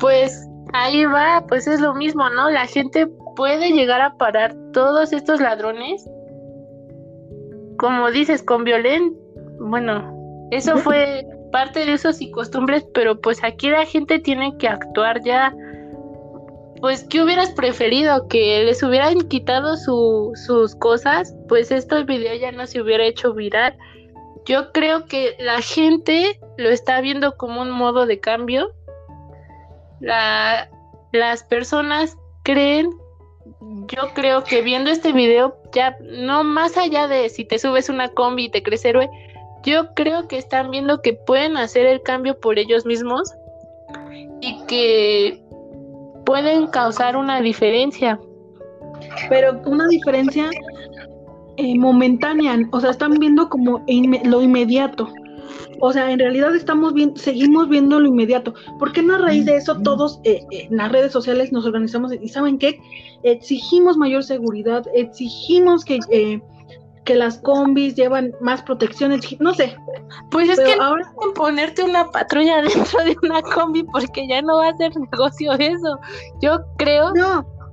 [0.00, 2.50] Pues ahí va, pues es lo mismo, ¿no?
[2.50, 3.06] La gente
[3.36, 6.08] puede llegar a parar todos estos ladrones,
[7.78, 9.16] como dices, con violencia.
[9.58, 14.68] Bueno, eso fue parte de esos y costumbres, pero pues aquí la gente tiene que
[14.68, 15.54] actuar ya.
[16.80, 18.28] Pues, ¿qué hubieras preferido?
[18.28, 21.34] ¿Que les hubieran quitado sus cosas?
[21.48, 23.76] Pues este video ya no se hubiera hecho viral.
[24.44, 28.72] Yo creo que la gente lo está viendo como un modo de cambio
[30.00, 30.68] la,
[31.12, 32.90] las personas creen,
[33.60, 38.08] yo creo que viendo este video, ya no más allá de si te subes una
[38.08, 39.08] combi y te crees héroe,
[39.62, 43.32] yo creo que están viendo que pueden hacer el cambio por ellos mismos
[44.40, 45.42] y que
[46.24, 48.18] pueden causar una diferencia.
[49.28, 50.50] Pero una diferencia
[51.56, 53.84] eh, momentánea, o sea, están viendo como
[54.24, 55.08] lo inmediato.
[55.80, 58.54] O sea, en realidad estamos bien, seguimos viendo lo inmediato.
[58.78, 61.66] ¿Por qué no a raíz de eso todos eh, eh, en las redes sociales nos
[61.66, 62.80] organizamos y saben qué?
[63.22, 66.40] Exigimos mayor seguridad, exigimos que, eh,
[67.04, 69.76] que las combis llevan más protección, no sé.
[70.30, 74.68] Pues es que ahora ponerte una patrulla dentro de una combi porque ya no va
[74.68, 75.98] a ser negocio eso.
[76.40, 77.12] Yo creo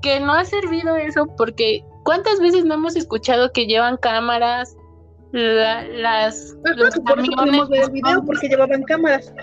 [0.02, 4.76] que no ha servido eso porque ¿cuántas veces no hemos escuchado que llevan cámaras?
[5.34, 9.34] Las los por eso pudimos ver el video porque llevaban cámaras.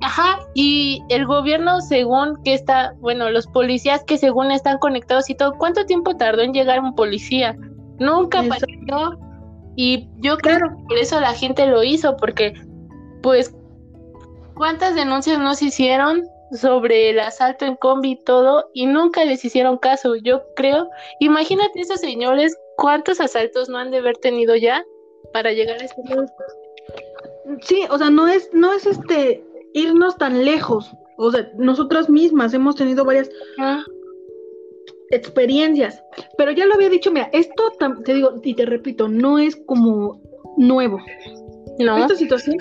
[0.00, 5.34] Ajá, y el gobierno según que está, bueno, los policías que según están conectados y
[5.34, 7.56] todo, ¿cuánto tiempo tardó en llegar un policía?
[7.98, 9.18] Nunca apareció.
[9.76, 12.52] Y yo creo que por eso la gente lo hizo, porque
[13.22, 13.54] pues
[14.54, 19.44] cuántas denuncias no se hicieron sobre el asalto en combi y todo, y nunca les
[19.44, 20.16] hicieron caso.
[20.16, 20.88] Yo creo,
[21.20, 24.84] imagínate esos señores, cuántos asaltos no han de haber tenido ya
[25.32, 26.32] para llegar a este punto.
[27.62, 30.90] Sí, o sea, no es, no es este irnos tan lejos.
[31.16, 33.82] O sea, nosotras mismas hemos tenido varias ah.
[35.10, 36.02] experiencias.
[36.36, 37.72] Pero ya lo había dicho, mira, esto
[38.04, 40.20] te digo y te repito, no es como
[40.56, 40.98] nuevo.
[41.78, 41.98] No.
[41.98, 42.56] Esta situación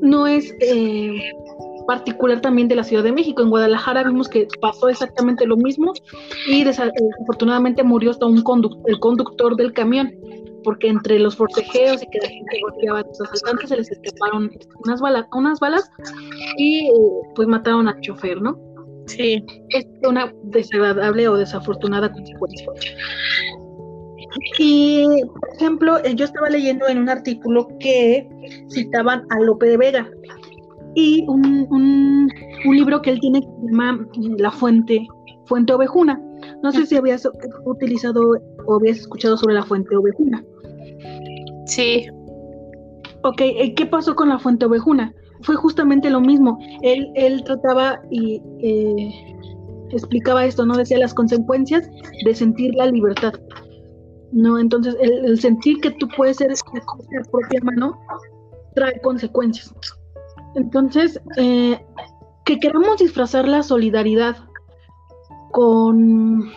[0.00, 1.20] no es eh,
[1.86, 3.42] particular también de la Ciudad de México.
[3.42, 5.92] En Guadalajara vimos que pasó exactamente lo mismo
[6.48, 8.42] y desafortunadamente murió hasta un
[8.86, 10.14] el conductor del camión
[10.64, 14.50] porque entre los forcejeos y que la gente golpeaba a los asaltantes se les escaparon
[14.84, 15.90] unas balas, unas balas
[16.56, 16.92] y eh,
[17.34, 18.58] pues mataron al chofer, ¿no?
[19.06, 19.44] Sí.
[19.70, 22.66] Es una desagradable o desafortunada consecuencia.
[24.58, 28.28] Y, por ejemplo, eh, yo estaba leyendo en un artículo que
[28.68, 30.08] citaban a Lope de Vega
[30.94, 32.28] y un, un,
[32.64, 35.06] un libro que él tiene que se llama eh, La Fuente,
[35.46, 36.20] Fuente Ovejuna.
[36.62, 37.28] No sé si habías
[37.64, 38.36] utilizado
[38.70, 40.44] o habías escuchado sobre la Fuente Ovejuna.
[41.66, 42.06] Sí.
[43.22, 45.14] Ok, eh, ¿qué pasó con la fuente ovejuna?
[45.42, 46.58] Fue justamente lo mismo.
[46.82, 49.36] Él, él trataba y eh,
[49.90, 50.76] explicaba esto, ¿no?
[50.76, 51.88] Decía las consecuencias
[52.24, 53.34] de sentir la libertad.
[54.32, 54.58] ¿no?
[54.58, 56.80] Entonces, el, sentir que tú puedes ser con
[57.30, 57.98] propia mano
[58.74, 59.74] trae consecuencias.
[60.54, 61.78] Entonces, eh,
[62.44, 64.36] que queramos disfrazar la solidaridad
[65.52, 66.50] con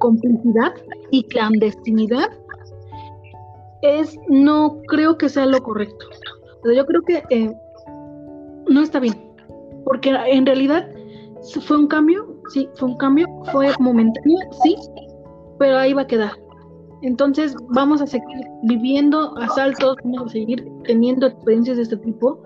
[0.00, 0.72] complicidad
[1.12, 2.30] y clandestinidad
[3.82, 6.06] es no creo que sea lo correcto.
[6.64, 7.54] yo creo que eh,
[8.68, 9.14] no está bien,
[9.84, 10.88] porque en realidad
[11.66, 14.76] fue un cambio, sí, fue un cambio, fue momentáneo, sí,
[15.58, 16.32] pero ahí va a quedar.
[17.02, 22.42] Entonces vamos a seguir viviendo asaltos, vamos a seguir teniendo experiencias de este tipo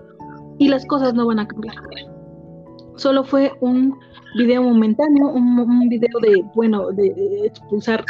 [0.59, 1.75] y las cosas no van a cambiar.
[2.95, 3.97] Solo fue un
[4.37, 8.03] video momentáneo, un, video de, bueno, de, expulsar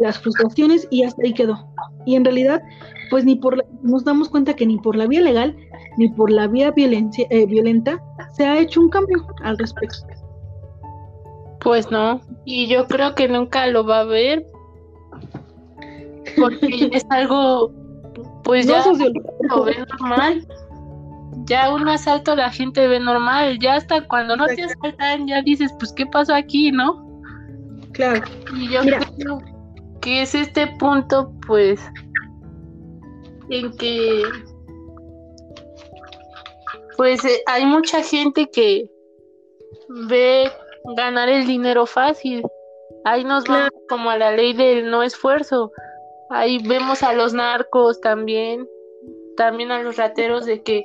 [0.00, 1.66] las frustraciones y hasta ahí quedó.
[2.04, 2.62] Y en realidad,
[3.10, 5.56] pues ni por nos damos cuenta que ni por la vía legal
[5.96, 10.06] ni por la vía violencia, eh, violenta se ha hecho un cambio al respecto.
[11.60, 14.46] Pues no, y yo creo que nunca lo va a haber
[16.36, 17.72] porque es algo,
[18.44, 19.66] pues ya lo
[20.00, 20.46] normal.
[21.46, 25.72] Ya un asalto la gente ve normal, ya hasta cuando no te asaltan ya dices,
[25.78, 27.06] pues qué pasó aquí, ¿no?
[27.92, 28.22] Claro.
[28.54, 29.40] Y yo creo
[30.00, 31.80] que es este punto, pues,
[33.48, 34.22] en que,
[36.96, 38.90] pues eh, hay mucha gente que
[39.88, 40.50] ve
[40.96, 42.42] ganar el dinero fácil.
[43.04, 45.70] Ahí nos va como a la ley del no esfuerzo.
[46.30, 48.68] Ahí vemos a los narcos también,
[49.36, 50.84] también a los rateros de que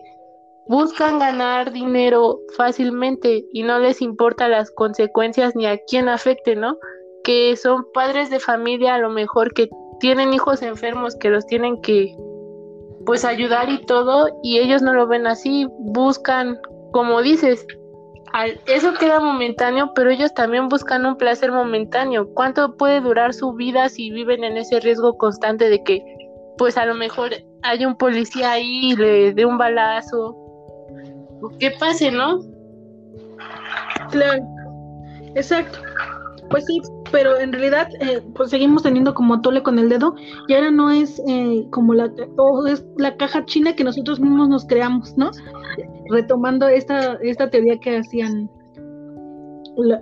[0.72, 6.78] buscan ganar dinero fácilmente y no les importa las consecuencias ni a quién afecte, ¿no?
[7.26, 9.70] Que son padres de familia a lo mejor que
[10.00, 12.16] tienen hijos enfermos que los tienen que
[13.06, 16.58] pues ayudar y todo y ellos no lo ven así, buscan,
[16.94, 17.68] como dices,
[18.66, 22.34] eso queda momentáneo, pero ellos también buscan un placer momentáneo.
[22.34, 26.02] ¿Cuánto puede durar su vida si viven en ese riesgo constante de que,
[26.58, 27.32] pues a lo mejor
[27.64, 30.41] hay un policía ahí y le dé un balazo?
[31.60, 32.39] ¿Qué pase, no?
[34.12, 34.44] Claro,
[35.36, 35.80] exacto.
[36.50, 36.82] Pues sí,
[37.12, 40.16] pero en realidad eh, pues seguimos teniendo como tole con el dedo
[40.48, 42.12] y ahora no es eh, como la
[42.70, 45.32] es la caja china que nosotros mismos nos creamos, ¿no?
[46.10, 48.50] Retomando esta esta teoría que hacían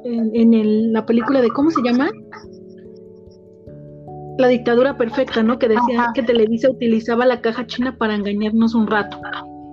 [0.03, 2.09] en, la película de cómo se llama
[4.39, 5.59] la dictadura perfecta, ¿no?
[5.59, 9.19] Que decía que Televisa utilizaba la caja china para engañarnos un rato.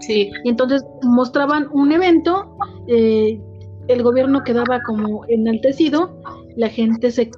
[0.01, 0.31] Sí.
[0.45, 3.41] Y entonces mostraban un evento, eh,
[3.89, 6.21] el gobierno quedaba como enaltecido
[6.57, 7.31] la gente se,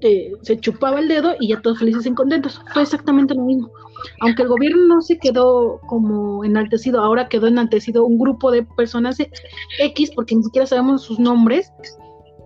[0.00, 2.60] eh, se chupaba el dedo y ya todos felices y contentos.
[2.72, 3.70] Fue exactamente lo mismo.
[4.20, 9.18] Aunque el gobierno no se quedó como enaltecido, ahora quedó enaltecido un grupo de personas
[9.78, 11.72] X, porque ni siquiera sabemos sus nombres,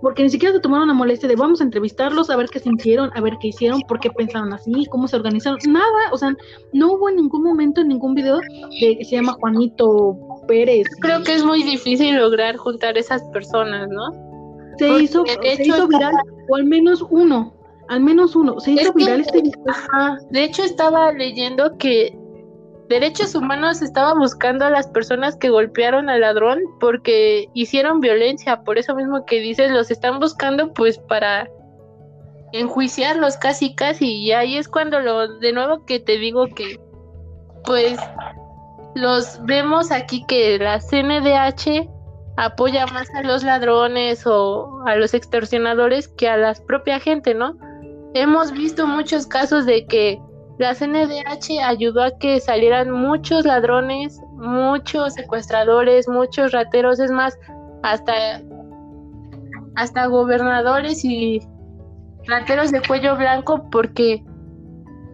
[0.01, 3.11] porque ni siquiera se tomaron la molestia de vamos a entrevistarlos, a ver qué sintieron,
[3.14, 6.34] a ver qué hicieron, por qué pensaron así, cómo se organizaron, nada, o sea,
[6.72, 8.38] no hubo en ningún momento, en ningún video
[8.80, 10.16] de que se llama Juanito
[10.47, 10.86] Pérez.
[11.01, 14.26] Creo que es muy difícil lograr juntar esas personas, ¿no?
[14.78, 16.14] se hizo, se hizo viral,
[16.49, 17.55] o al menos uno,
[17.88, 19.42] al menos uno, se hizo viral este
[20.30, 22.16] De hecho, estaba leyendo que
[22.89, 28.78] Derechos Humanos estaba buscando a las personas que golpearon al ladrón porque hicieron violencia, por
[28.78, 31.49] eso mismo que dices, los están buscando pues para
[32.53, 36.80] enjuiciarlos casi casi y ahí es cuando lo de nuevo que te digo que
[37.64, 37.99] pues
[38.95, 41.89] los vemos aquí que la CNDH
[42.37, 47.57] apoya más a los ladrones o a los extorsionadores que a la propia gente, ¿no?
[48.14, 50.20] Hemos visto muchos casos de que
[50.59, 57.38] la CNDH ayudó a que salieran muchos ladrones, muchos secuestradores, muchos rateros, es más,
[57.82, 58.40] hasta,
[59.74, 61.42] hasta gobernadores y
[62.26, 64.24] rateros de cuello blanco porque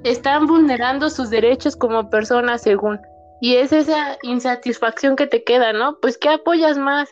[0.05, 3.01] están vulnerando sus derechos como personas según.
[3.41, 5.99] Y es esa insatisfacción que te queda, ¿no?
[6.01, 7.09] Pues ¿qué apoyas más?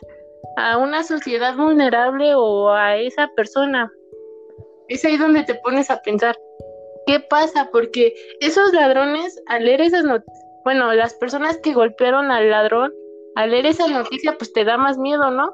[0.55, 3.91] ¿A una sociedad vulnerable o a esa persona?
[4.87, 6.37] Es ahí donde te pones a pensar,
[7.07, 7.69] ¿qué pasa?
[7.71, 12.93] Porque esos ladrones, al leer esas noticias, bueno, las personas que golpearon al ladrón,
[13.35, 15.53] al leer esa noticia, pues te da más miedo, ¿no?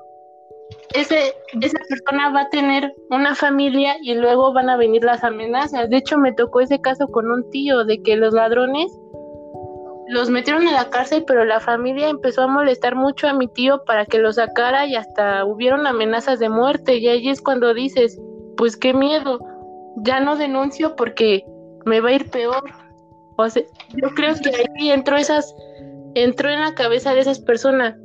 [0.94, 5.90] Ese, esa persona va a tener una familia y luego van a venir las amenazas.
[5.90, 8.92] De hecho, me tocó ese caso con un tío de que los ladrones
[10.08, 13.84] los metieron a la cárcel, pero la familia empezó a molestar mucho a mi tío
[13.86, 16.96] para que lo sacara y hasta hubieron amenazas de muerte.
[16.96, 18.20] Y ahí es cuando dices,
[18.56, 19.40] pues qué miedo,
[20.04, 21.46] ya no denuncio porque
[21.86, 22.64] me va a ir peor.
[23.96, 25.56] Yo creo que ahí entró esas,
[26.16, 27.96] entró en la cabeza de esas personas.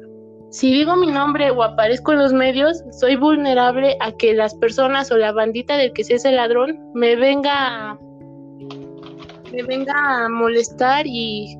[0.50, 5.10] Si digo mi nombre o aparezco en los medios, soy vulnerable a que las personas
[5.10, 7.98] o la bandita del que sea ese ladrón me venga
[9.50, 11.56] me venga a molestar y,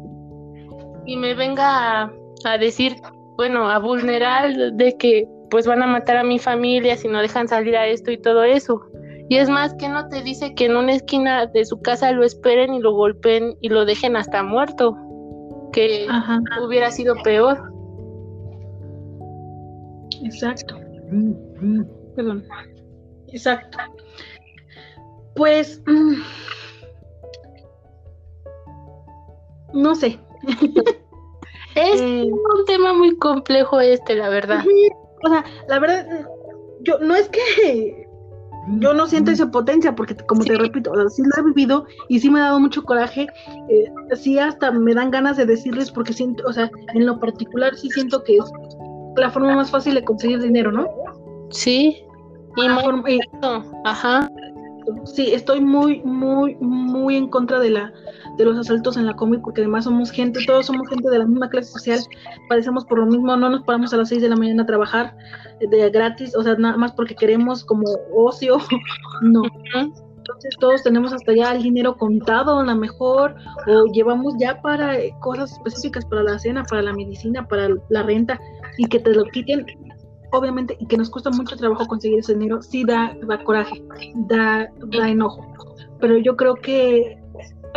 [1.04, 2.12] y me venga a,
[2.44, 2.96] a decir,
[3.36, 7.48] bueno, a vulnerar de que pues van a matar a mi familia si no dejan
[7.48, 8.80] salir a esto y todo eso.
[9.32, 12.22] Y es más que no te dice que en una esquina de su casa lo
[12.22, 14.94] esperen y lo golpeen y lo dejen hasta muerto,
[15.72, 16.06] que
[16.62, 17.72] hubiera sido peor.
[20.22, 20.78] Exacto.
[22.14, 22.44] Perdón.
[23.28, 23.78] Exacto.
[25.34, 26.20] Pues mm,
[29.72, 30.20] no sé.
[31.74, 34.62] es eh, un tema muy complejo este, la verdad.
[35.24, 36.06] O sea, la verdad,
[36.82, 38.01] yo no es que
[38.78, 42.30] yo no siento esa potencia, porque como te repito, sí lo he vivido y sí
[42.30, 43.26] me ha dado mucho coraje,
[43.68, 47.74] eh, sí hasta me dan ganas de decirles porque siento, o sea, en lo particular
[47.76, 48.44] sí siento que es
[49.16, 50.86] la forma más fácil de conseguir dinero, ¿no?
[51.50, 52.04] Sí.
[52.56, 53.08] Y forma,
[53.84, 54.30] ajá.
[55.04, 57.92] Sí, estoy muy, muy, muy en contra de la
[58.36, 61.26] de los asaltos en la cómic, porque además somos gente, todos somos gente de la
[61.26, 62.00] misma clase social,
[62.48, 65.16] padecemos por lo mismo, no nos paramos a las 6 de la mañana a trabajar
[65.60, 68.58] de gratis, o sea, nada más porque queremos como ocio,
[69.22, 69.42] no.
[70.22, 73.34] Entonces todos tenemos hasta ya el dinero contado a lo mejor,
[73.66, 78.38] o llevamos ya para cosas específicas, para la cena, para la medicina, para la renta,
[78.78, 79.66] y que te lo quiten,
[80.30, 83.82] obviamente, y que nos cuesta mucho trabajo conseguir ese dinero, sí da, da coraje,
[84.28, 85.44] da, da enojo.
[85.98, 87.21] Pero yo creo que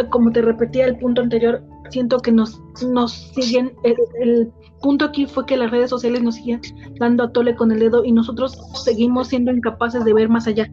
[0.09, 5.45] como te repetía el punto anterior, siento que nos, nos siguen, el, punto aquí fue
[5.45, 6.61] que las redes sociales nos siguen
[6.99, 10.69] dando a tole con el dedo y nosotros seguimos siendo incapaces de ver más allá,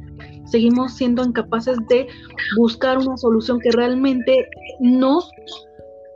[0.46, 2.06] seguimos siendo incapaces de
[2.56, 4.46] buscar una solución que realmente
[4.80, 5.30] nos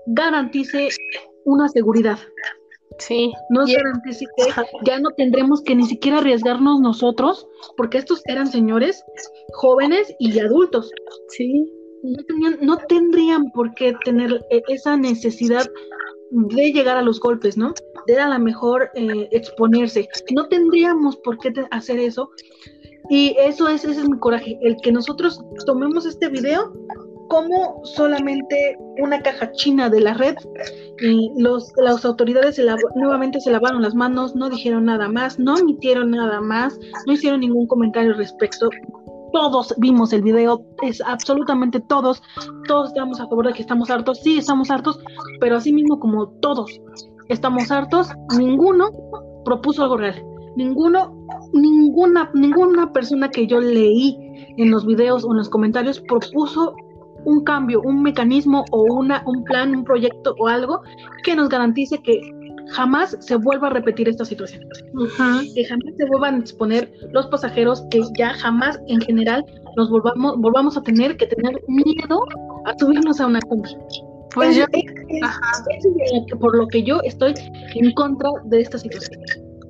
[0.08, 0.88] garantice
[1.44, 2.18] una seguridad.
[2.98, 3.32] Sí.
[3.50, 4.52] Nos garantice que
[4.84, 7.46] ya no tendremos que ni siquiera arriesgarnos nosotros,
[7.76, 9.02] porque estos eran señores
[9.52, 10.90] jóvenes y adultos.
[11.28, 11.70] Sí
[12.60, 15.66] no, tendrían por qué tener eh, esa necesidad
[16.30, 17.72] de llegar a los golpes, ¿no?
[18.06, 20.08] De a lo mejor eh, exponerse.
[20.34, 22.30] No tendríamos por qué hacer eso.
[23.08, 26.72] Y eso es, ese es mi coraje, el que nosotros tomemos este video
[27.28, 30.36] como solamente una caja china de la red.
[31.00, 32.60] Y los, las autoridades
[32.94, 37.40] nuevamente se lavaron las manos, no dijeron nada más, no emitieron nada más, no hicieron
[37.40, 38.68] ningún comentario respecto
[39.36, 42.22] todos vimos el video, es absolutamente todos,
[42.66, 44.98] todos estamos a favor de que estamos hartos, sí estamos hartos,
[45.40, 46.80] pero así mismo como todos
[47.28, 48.08] estamos hartos,
[48.38, 48.88] ninguno
[49.44, 50.24] propuso algo real,
[50.56, 51.14] ninguno,
[51.52, 54.16] ninguna, ninguna persona que yo leí
[54.56, 56.74] en los videos o en los comentarios propuso
[57.26, 60.80] un cambio, un mecanismo o una, un plan, un proyecto o algo
[61.24, 62.22] que nos garantice que
[62.72, 64.68] jamás se vuelva a repetir esta situación.
[65.54, 69.44] Que jamás se vuelvan a exponer los pasajeros, que ya jamás en general
[69.76, 72.20] nos volvamos, volvamos a tener que tener miedo
[72.64, 73.70] a subirnos a una combi.
[74.34, 74.66] Pues yo,
[76.38, 77.34] por lo que yo estoy
[77.74, 79.22] en contra de esta situación.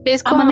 [0.05, 0.51] Es como,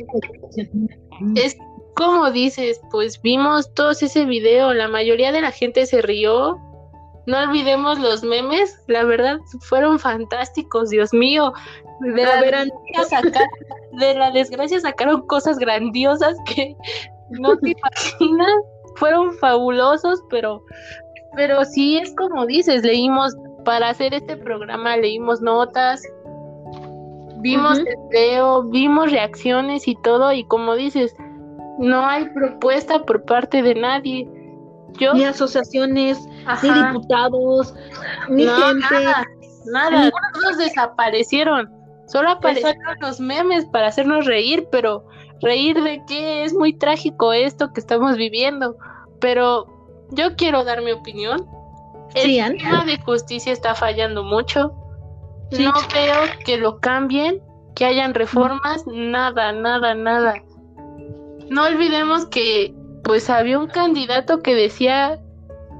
[1.37, 1.57] es
[1.97, 6.59] como dices, pues vimos todos ese video, la mayoría de la gente se rió,
[7.27, 11.53] no olvidemos los memes, la verdad fueron fantásticos, Dios mío.
[12.01, 13.21] De la, desgracia
[13.93, 16.77] de la desgracia sacaron cosas grandiosas que
[17.31, 18.55] no te imaginas.
[18.97, 20.63] Fueron fabulosos, pero,
[21.35, 23.35] pero sí es como dices, leímos,
[23.65, 26.03] para hacer este programa leímos notas,
[27.39, 31.15] vimos video, vimos reacciones y todo, y como dices,
[31.79, 34.29] no hay propuesta por parte de nadie
[35.15, 36.19] ni asociaciones,
[36.63, 37.75] ni diputados,
[38.29, 38.95] ni gente.
[39.67, 41.73] Nada, todos desaparecieron.
[42.07, 45.07] Solo aparecieron los memes para hacernos reír, pero
[45.41, 48.77] reír de qué es muy trágico esto que estamos viviendo.
[49.21, 49.67] Pero
[50.11, 51.47] yo quiero dar mi opinión.
[52.15, 54.73] El sistema de justicia está fallando mucho.
[55.51, 57.43] No veo que lo cambien,
[57.75, 60.35] que hayan reformas, nada, nada, nada.
[61.49, 65.21] No olvidemos que pues había un candidato que decía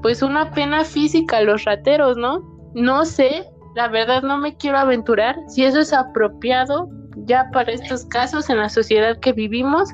[0.01, 2.41] pues una pena física a los rateros, ¿no?
[2.75, 6.89] No sé, la verdad no me quiero aventurar si eso es apropiado
[7.25, 9.89] ya para estos casos en la sociedad que vivimos.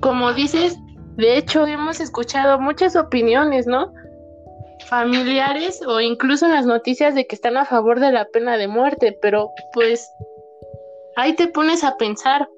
[0.00, 0.76] Como dices,
[1.16, 3.92] de hecho hemos escuchado muchas opiniones, ¿no?
[4.88, 8.68] Familiares o incluso en las noticias de que están a favor de la pena de
[8.68, 10.08] muerte, pero pues
[11.16, 12.48] ahí te pones a pensar.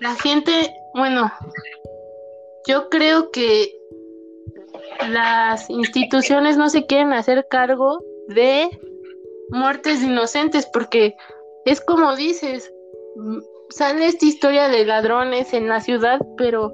[0.00, 1.32] La gente, bueno,
[2.66, 3.72] yo creo que
[5.10, 8.68] las instituciones no se quieren hacer cargo de
[9.50, 11.16] muertes inocentes, porque
[11.64, 12.72] es como dices,
[13.16, 13.38] mm,
[13.70, 16.72] sale esta historia de ladrones en la ciudad, pero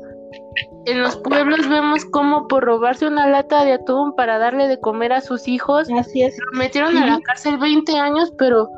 [0.86, 5.12] en los pueblos vemos como por robarse una lata de atún para darle de comer
[5.12, 6.36] a sus hijos, Así es.
[6.38, 8.68] lo metieron a la cárcel 20 años, pero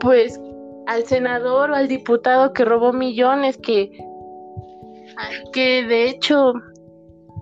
[0.00, 0.40] pues
[0.86, 3.90] al senador o al diputado que robó millones, que,
[5.52, 6.54] que de hecho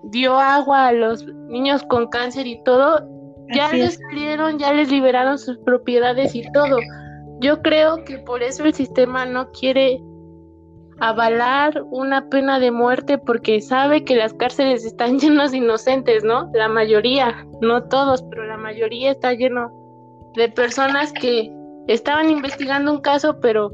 [0.04, 3.00] dio agua a los niños con cáncer y todo,
[3.54, 4.00] ya Así les es.
[4.08, 6.78] salieron, ya les liberaron sus propiedades y todo.
[7.40, 10.00] Yo creo que por eso el sistema no quiere
[10.98, 16.50] avalar una pena de muerte porque sabe que las cárceles están llenas de inocentes, ¿no?
[16.54, 19.70] La mayoría, no todos, pero la mayoría está lleno
[20.34, 21.50] de personas que
[21.86, 23.70] estaban investigando un caso, pero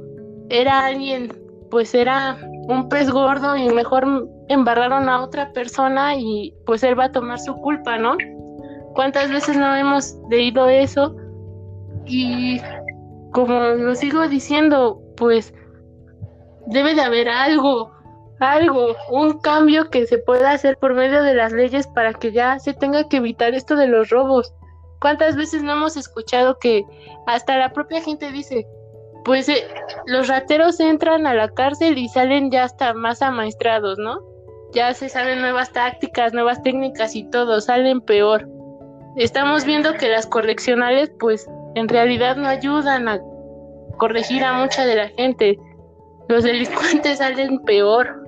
[0.48, 1.32] era alguien,
[1.70, 7.04] pues era un pez gordo y mejor embarraron a otra persona y pues él va
[7.04, 8.16] a tomar su culpa, ¿no?
[8.94, 11.16] ¿Cuántas veces no hemos leído eso?
[12.06, 12.60] Y
[13.32, 15.54] como lo sigo diciendo, pues
[16.66, 17.90] debe de haber algo,
[18.40, 22.58] algo, un cambio que se pueda hacer por medio de las leyes para que ya
[22.58, 24.52] se tenga que evitar esto de los robos.
[25.00, 26.84] ¿Cuántas veces no hemos escuchado que
[27.26, 28.66] hasta la propia gente dice,
[29.24, 29.66] pues eh,
[30.06, 34.20] los rateros entran a la cárcel y salen ya hasta más amaestrados, ¿no?
[34.72, 38.48] Ya se saben nuevas tácticas, nuevas técnicas y todo, salen peor.
[39.16, 43.20] Estamos viendo que las correccionales pues en realidad no ayudan a
[43.98, 45.58] corregir a mucha de la gente.
[46.28, 48.18] Los delincuentes salen peor.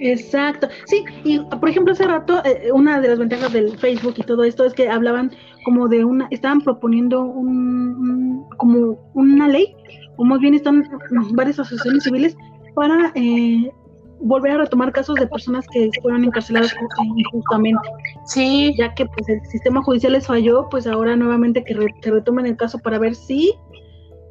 [0.00, 0.68] Exacto.
[0.86, 4.44] Sí, y por ejemplo, hace rato, eh, una de las ventajas del Facebook y todo
[4.44, 5.32] esto es que hablaban
[5.64, 7.48] como de una, estaban proponiendo un,
[7.96, 9.74] un- como una ley,
[10.16, 10.84] o más bien están
[11.32, 12.36] varias asociaciones civiles
[12.74, 13.72] para eh,
[14.20, 17.80] volver a retomar casos de personas que fueron encarceladas ju- injustamente,
[18.26, 22.46] Sí, ya que pues el sistema judicial les falló, pues ahora nuevamente que, re- retomen
[22.46, 23.54] el caso para ver si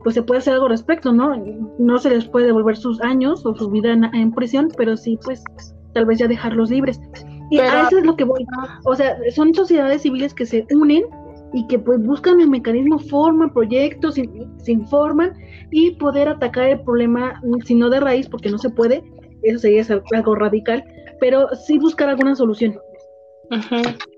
[0.04, 1.36] pues se puede hacer algo al respecto, ¿no?
[1.80, 5.18] No se les puede devolver sus años o su vida en, en prisión, pero sí,
[5.24, 5.44] pues,
[5.94, 7.02] tal vez ya dejarlos libres.
[7.50, 8.46] Y Pero- a eso es lo que voy.
[8.86, 11.04] O sea, son sociedades civiles que se unen
[11.54, 15.34] y que pues buscan el mecanismo, forman proyectos, se, se informan
[15.72, 19.04] y poder atacar el problema, si no de raíz, porque no se puede,
[19.44, 20.84] eso sería ser algo radical,
[21.20, 22.78] pero sí buscar alguna solución.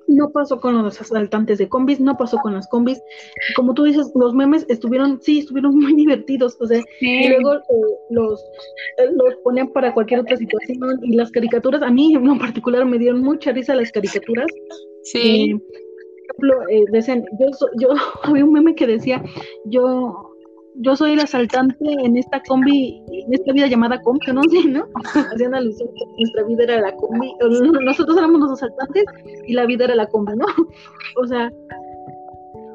[0.08, 3.00] No pasó con los asaltantes de combis, no pasó con las combis.
[3.56, 7.56] Como tú dices, los memes estuvieron, sí, estuvieron muy divertidos, o sea, y sí, luego
[7.56, 7.62] eh,
[8.10, 8.42] los,
[8.98, 12.98] eh, los ponían para cualquier otra situación y las caricaturas, a mí en particular me
[12.98, 14.48] dieron mucha risa las caricaturas.
[15.04, 17.48] sí, Eh, por ejemplo, eh, decían, yo,
[17.80, 17.90] yo
[18.24, 19.24] había un meme que decía,
[19.66, 20.29] yo
[20.76, 24.86] yo soy el asaltante en esta combi, en esta vida llamada combi, no sé, ¿no?
[25.34, 27.34] Hacían alusión que nuestra vida era la combi,
[27.86, 29.04] nosotros éramos los asaltantes
[29.48, 30.46] y la vida era la combi, ¿no?
[31.22, 31.52] O sea,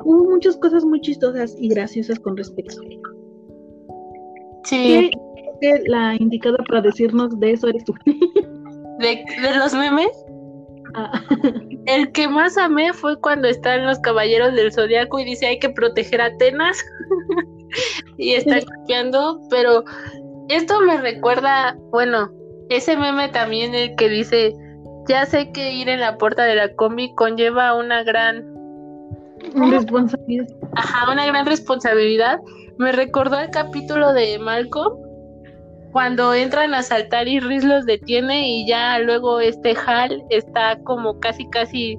[0.05, 2.77] hubo muchas cosas muy chistosas y graciosas con respecto.
[4.65, 5.11] sí.
[5.61, 7.95] Que la indicada para decirnos de eso eres tú.
[8.99, 10.25] De, de los memes,
[10.97, 11.21] Ah,
[11.87, 15.71] el que más amé fue cuando están los caballeros del zodiaco y dice hay que
[15.71, 16.79] proteger a Atenas
[18.19, 19.85] y están copiando, pero
[20.49, 22.31] esto me recuerda, bueno,
[22.71, 24.55] ese meme también el que dice
[25.09, 28.45] ya sé que ir en la puerta de la combi conlleva una gran
[29.71, 30.47] responsabilidad.
[30.77, 32.41] Ajá, una gran responsabilidad.
[32.79, 34.97] Me recordó el capítulo de Malcolm
[35.93, 41.21] cuando entran a saltar y Riz los detiene y ya luego este Hal está como
[41.21, 41.99] casi casi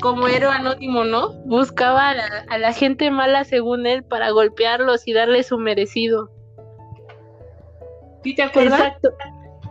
[0.00, 1.32] como héroe anónimo, ¿no?
[1.44, 6.30] Buscaba a la, a la gente mala según él para golpearlos y darle su merecido.
[8.24, 8.80] ¿Sí te acuerdas?
[8.80, 9.10] Exacto.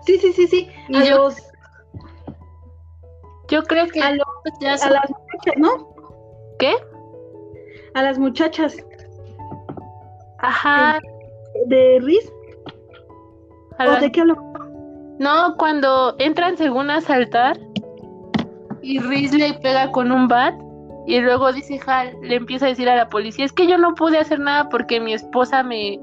[0.06, 0.70] Sí, sí, sí, sí.
[0.90, 1.36] Y A yo- los,
[3.50, 4.26] Yo creo que a los,
[4.60, 5.96] ya a las muchachas, ¿no?
[6.60, 6.74] ¿Qué?
[7.94, 8.78] A las muchachas
[10.40, 11.00] Ajá.
[11.68, 12.32] de Riz,
[13.80, 14.36] a ¿o las- de qué hablo?
[15.20, 17.58] No, cuando entran según a saltar
[18.88, 20.54] y Riz le pega con un bat
[21.06, 23.96] y luego dice Hal, le empieza a decir a la policía, es que yo no
[23.96, 26.00] pude hacer nada porque mi esposa me,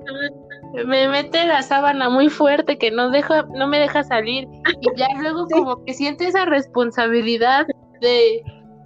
[0.87, 4.49] me mete la sábana muy fuerte que no deja, no me deja salir
[4.81, 5.55] y ya luego Sí.
[5.55, 7.67] como que siente esa responsabilidad
[8.01, 8.43] de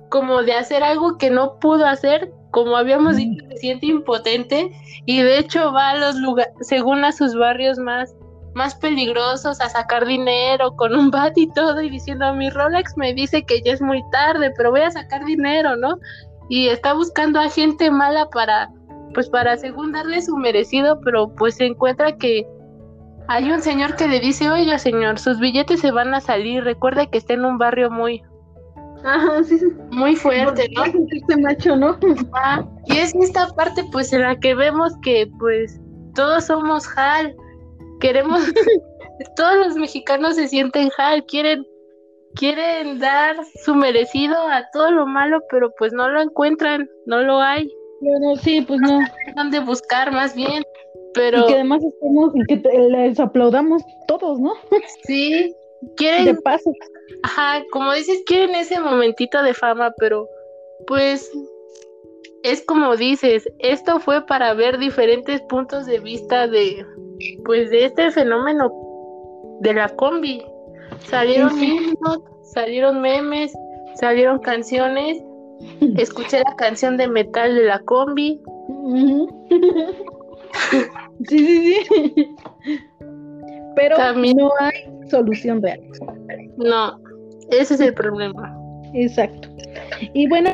[0.09, 4.71] como de hacer algo que no pudo hacer, como habíamos dicho, se siente impotente.
[5.05, 8.15] Y de hecho va a los lugares, según a sus barrios más
[8.55, 13.15] más peligrosos a sacar dinero con un bat y todo y diciendo mi Rolex me
[13.15, 15.99] dice que ya es muy tarde, pero voy a sacar dinero, ¿no?
[16.49, 18.71] Y está buscando a gente mala para
[19.15, 22.47] pues para según darle su merecido, pero pues se encuentra que
[23.29, 27.09] hay un señor que le dice, oiga señor, sus billetes se van a salir, recuerde
[27.11, 28.23] que está en un barrio muy,
[29.05, 29.67] Ajá, sí, sí.
[29.91, 30.85] Muy fuerte, ¿no?
[30.85, 31.97] Este macho, ¿no?
[32.33, 35.81] Ah, y es esta parte, pues, en la que vemos que, pues,
[36.15, 37.35] todos somos Hal.
[38.01, 38.41] Queremos,
[39.37, 41.67] todos los mexicanos se sienten Hal, quieren,
[42.35, 47.41] quieren dar su merecido a todo lo malo, pero pues no lo encuentran, no lo
[47.41, 47.69] hay.
[48.01, 49.01] Bueno, sí, pues no.
[49.35, 50.63] dónde buscar más bien,
[51.15, 51.41] pero...
[51.41, 54.55] Y que además estemos y que les aplaudamos todos, ¿no?
[55.05, 55.55] Sí,
[55.97, 56.25] quieren...
[56.27, 56.71] De paso.
[57.25, 60.29] Ajá, como dices, quieren ese momentito de fama, pero
[60.87, 61.31] pues
[62.43, 66.87] es como dices, esto fue para ver diferentes puntos de vista de
[67.45, 68.73] pues de este fenómeno
[69.61, 70.43] de la combi.
[71.01, 71.95] Salieron memes,
[72.43, 73.53] salieron memes,
[73.95, 75.23] salieron canciones.
[75.97, 78.41] Escuché la canción de metal de la combi.
[81.29, 82.37] sí, sí, sí.
[83.77, 85.81] Pero También, no hay solución real.
[86.57, 86.99] No,
[87.51, 88.57] ese es el problema.
[88.93, 89.49] Exacto.
[90.15, 90.51] Y bueno,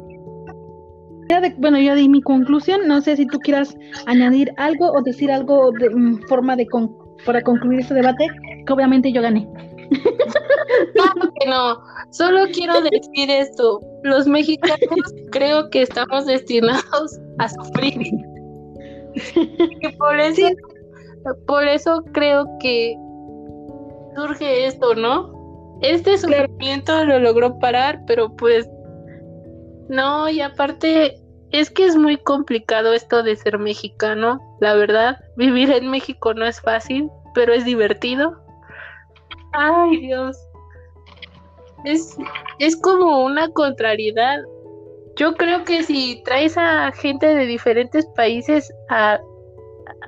[1.59, 2.87] bueno, ya di mi conclusión.
[2.87, 6.67] No sé si tú quieras añadir algo o decir algo de mm, forma de
[7.25, 8.27] para concluir este debate,
[8.67, 9.49] que obviamente yo gané.
[10.95, 11.79] Claro que no.
[12.11, 13.81] Solo quiero decir esto.
[14.03, 18.01] Los mexicanos creo que estamos destinados a sufrir.
[19.15, 20.49] Y por eso,
[21.47, 22.97] por eso creo que
[24.17, 25.33] surge esto, ¿no?
[25.83, 28.69] Este sufrimiento lo logró parar, pero pues
[29.89, 31.19] no, y aparte
[31.51, 35.19] es que es muy complicado esto de ser mexicano, la verdad.
[35.37, 38.41] Vivir en México no es fácil, pero es divertido.
[39.53, 40.37] Ay, Dios.
[41.85, 42.17] Es,
[42.59, 44.41] es como una contrariedad.
[45.17, 49.21] Yo creo que si traes a gente de diferentes países a,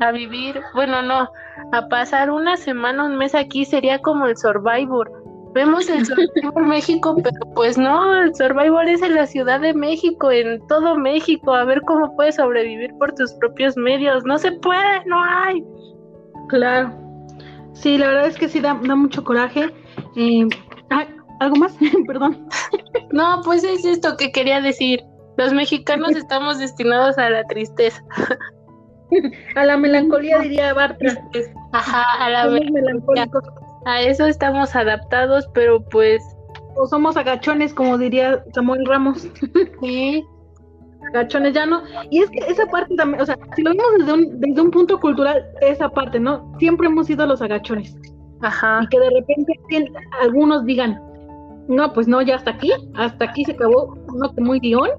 [0.01, 1.31] a vivir, bueno, no,
[1.73, 5.26] a pasar una semana, un mes aquí sería como el Survivor
[5.57, 10.31] Vemos el Survivor México, pero pues no, el Survivor es en la Ciudad de México,
[10.31, 14.23] en todo México, a ver cómo puedes sobrevivir por tus propios medios.
[14.27, 15.65] No se puede, no hay.
[16.51, 16.93] Claro.
[17.73, 19.73] Sí, la verdad es que sí da, mucho coraje.
[20.17, 20.47] Eh,
[21.41, 21.75] ¿Algo más?
[22.07, 22.47] Perdón.
[23.13, 25.01] No, pues es esto que quería decir.
[25.39, 28.05] Los mexicanos estamos destinados a la tristeza.
[29.55, 31.01] a la melancolía, diría Bart.
[31.73, 33.27] Ajá, a la melancolía
[33.87, 36.23] a eso estamos adaptados, pero pues...
[36.79, 39.27] O somos agachones, como diría Samuel Ramos.
[39.81, 40.25] Sí.
[41.09, 41.83] agachones ya no.
[42.11, 44.71] Y es que esa parte también, o sea, si lo vemos desde un, desde un
[44.71, 46.53] punto cultural, esa parte, ¿no?
[46.59, 47.97] Siempre hemos sido los agachones.
[48.43, 48.81] Ajá.
[48.83, 49.55] Y que de repente
[50.21, 51.01] algunos digan,
[51.69, 53.97] no, pues no, ya hasta aquí, hasta aquí se acabó,
[54.35, 54.91] que muy guion,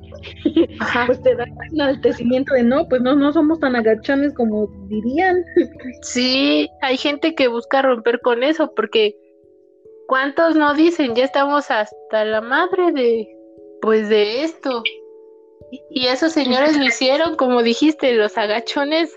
[1.06, 5.44] pues te da un enaltecimiento de no, pues no, no somos tan agachones como dirían.
[6.02, 9.16] Sí, hay gente que busca romper con eso, porque
[10.08, 11.16] ¿cuántos no dicen?
[11.16, 13.28] Ya estamos hasta la madre de,
[13.82, 14.84] pues de esto.
[15.90, 19.14] Y esos señores lo hicieron, como dijiste, los agachones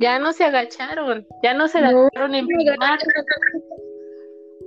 [0.00, 2.46] ya no se agacharon, ya no se no, en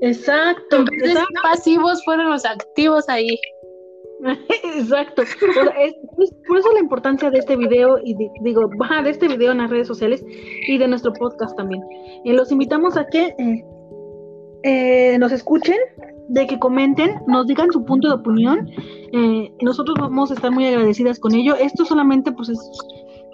[0.01, 0.77] Exacto.
[0.77, 3.39] Entonces, pasivos fueron los activos ahí.
[4.76, 5.24] Exacto.
[6.47, 8.70] por eso la importancia de este video y digo,
[9.03, 10.24] de este video en las redes sociales
[10.68, 11.84] y de nuestro podcast también.
[12.26, 13.65] Eh, los invitamos a que eh,
[14.63, 15.78] eh, nos escuchen,
[16.29, 18.70] de que comenten, nos digan su punto de opinión.
[19.62, 21.55] nosotros vamos a estar muy agradecidas con ello.
[21.55, 22.59] Esto solamente pues es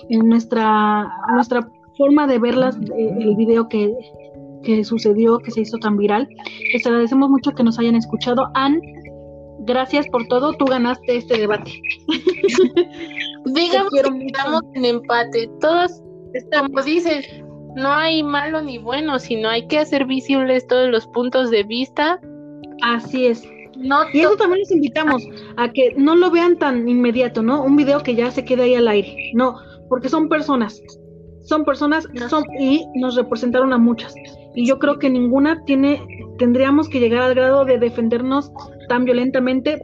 [0.10, 1.68] nuestra nuestra
[1.98, 3.96] forma de verlas el video que
[4.64, 6.28] que sucedió, que se hizo tan viral.
[6.74, 8.50] Les agradecemos mucho que nos hayan escuchado.
[8.56, 8.82] Ann,
[9.66, 11.82] gracias por todo, tú ganaste este debate.
[13.46, 16.02] Digamos que estamos en empate, todos
[16.34, 17.28] estamos, dices,
[17.76, 22.20] no hay malo ni bueno, sino hay que hacer visibles todos los puntos de vista.
[22.82, 23.44] Así es.
[23.78, 25.24] No y eso también les invitamos
[25.58, 27.64] a que no lo vean tan inmediato, ¿no?
[27.64, 29.32] Un video que ya se quede ahí al aire.
[29.34, 29.56] No,
[29.90, 30.82] porque son personas.
[31.42, 34.16] Son personas son, y nos representaron a muchas
[34.56, 36.02] y yo creo que ninguna tiene,
[36.38, 38.52] tendríamos que llegar al grado de defendernos
[38.88, 39.82] tan violentamente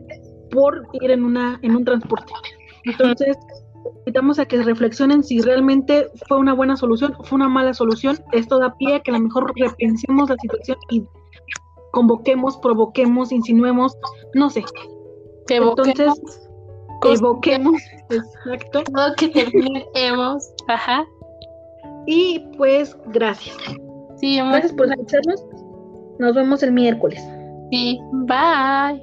[0.51, 2.31] por ir en una, en un transporte.
[2.85, 3.37] Entonces,
[3.99, 8.17] invitamos a que reflexionen si realmente fue una buena solución o fue una mala solución.
[8.31, 11.03] Esto da pie a que a lo mejor repensemos la situación y
[11.91, 13.95] convoquemos, provoquemos, insinuemos,
[14.33, 14.63] no sé.
[15.49, 16.13] Entonces,
[17.03, 18.83] evoquemos, exacto.
[18.83, 21.05] Todo que terminemos, ajá.
[22.05, 23.57] Y pues, gracias.
[24.17, 25.45] Sí, Gracias por escucharnos.
[26.19, 27.23] Nos vemos el miércoles.
[27.71, 28.97] Bye.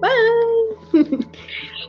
[0.00, 0.70] Bye.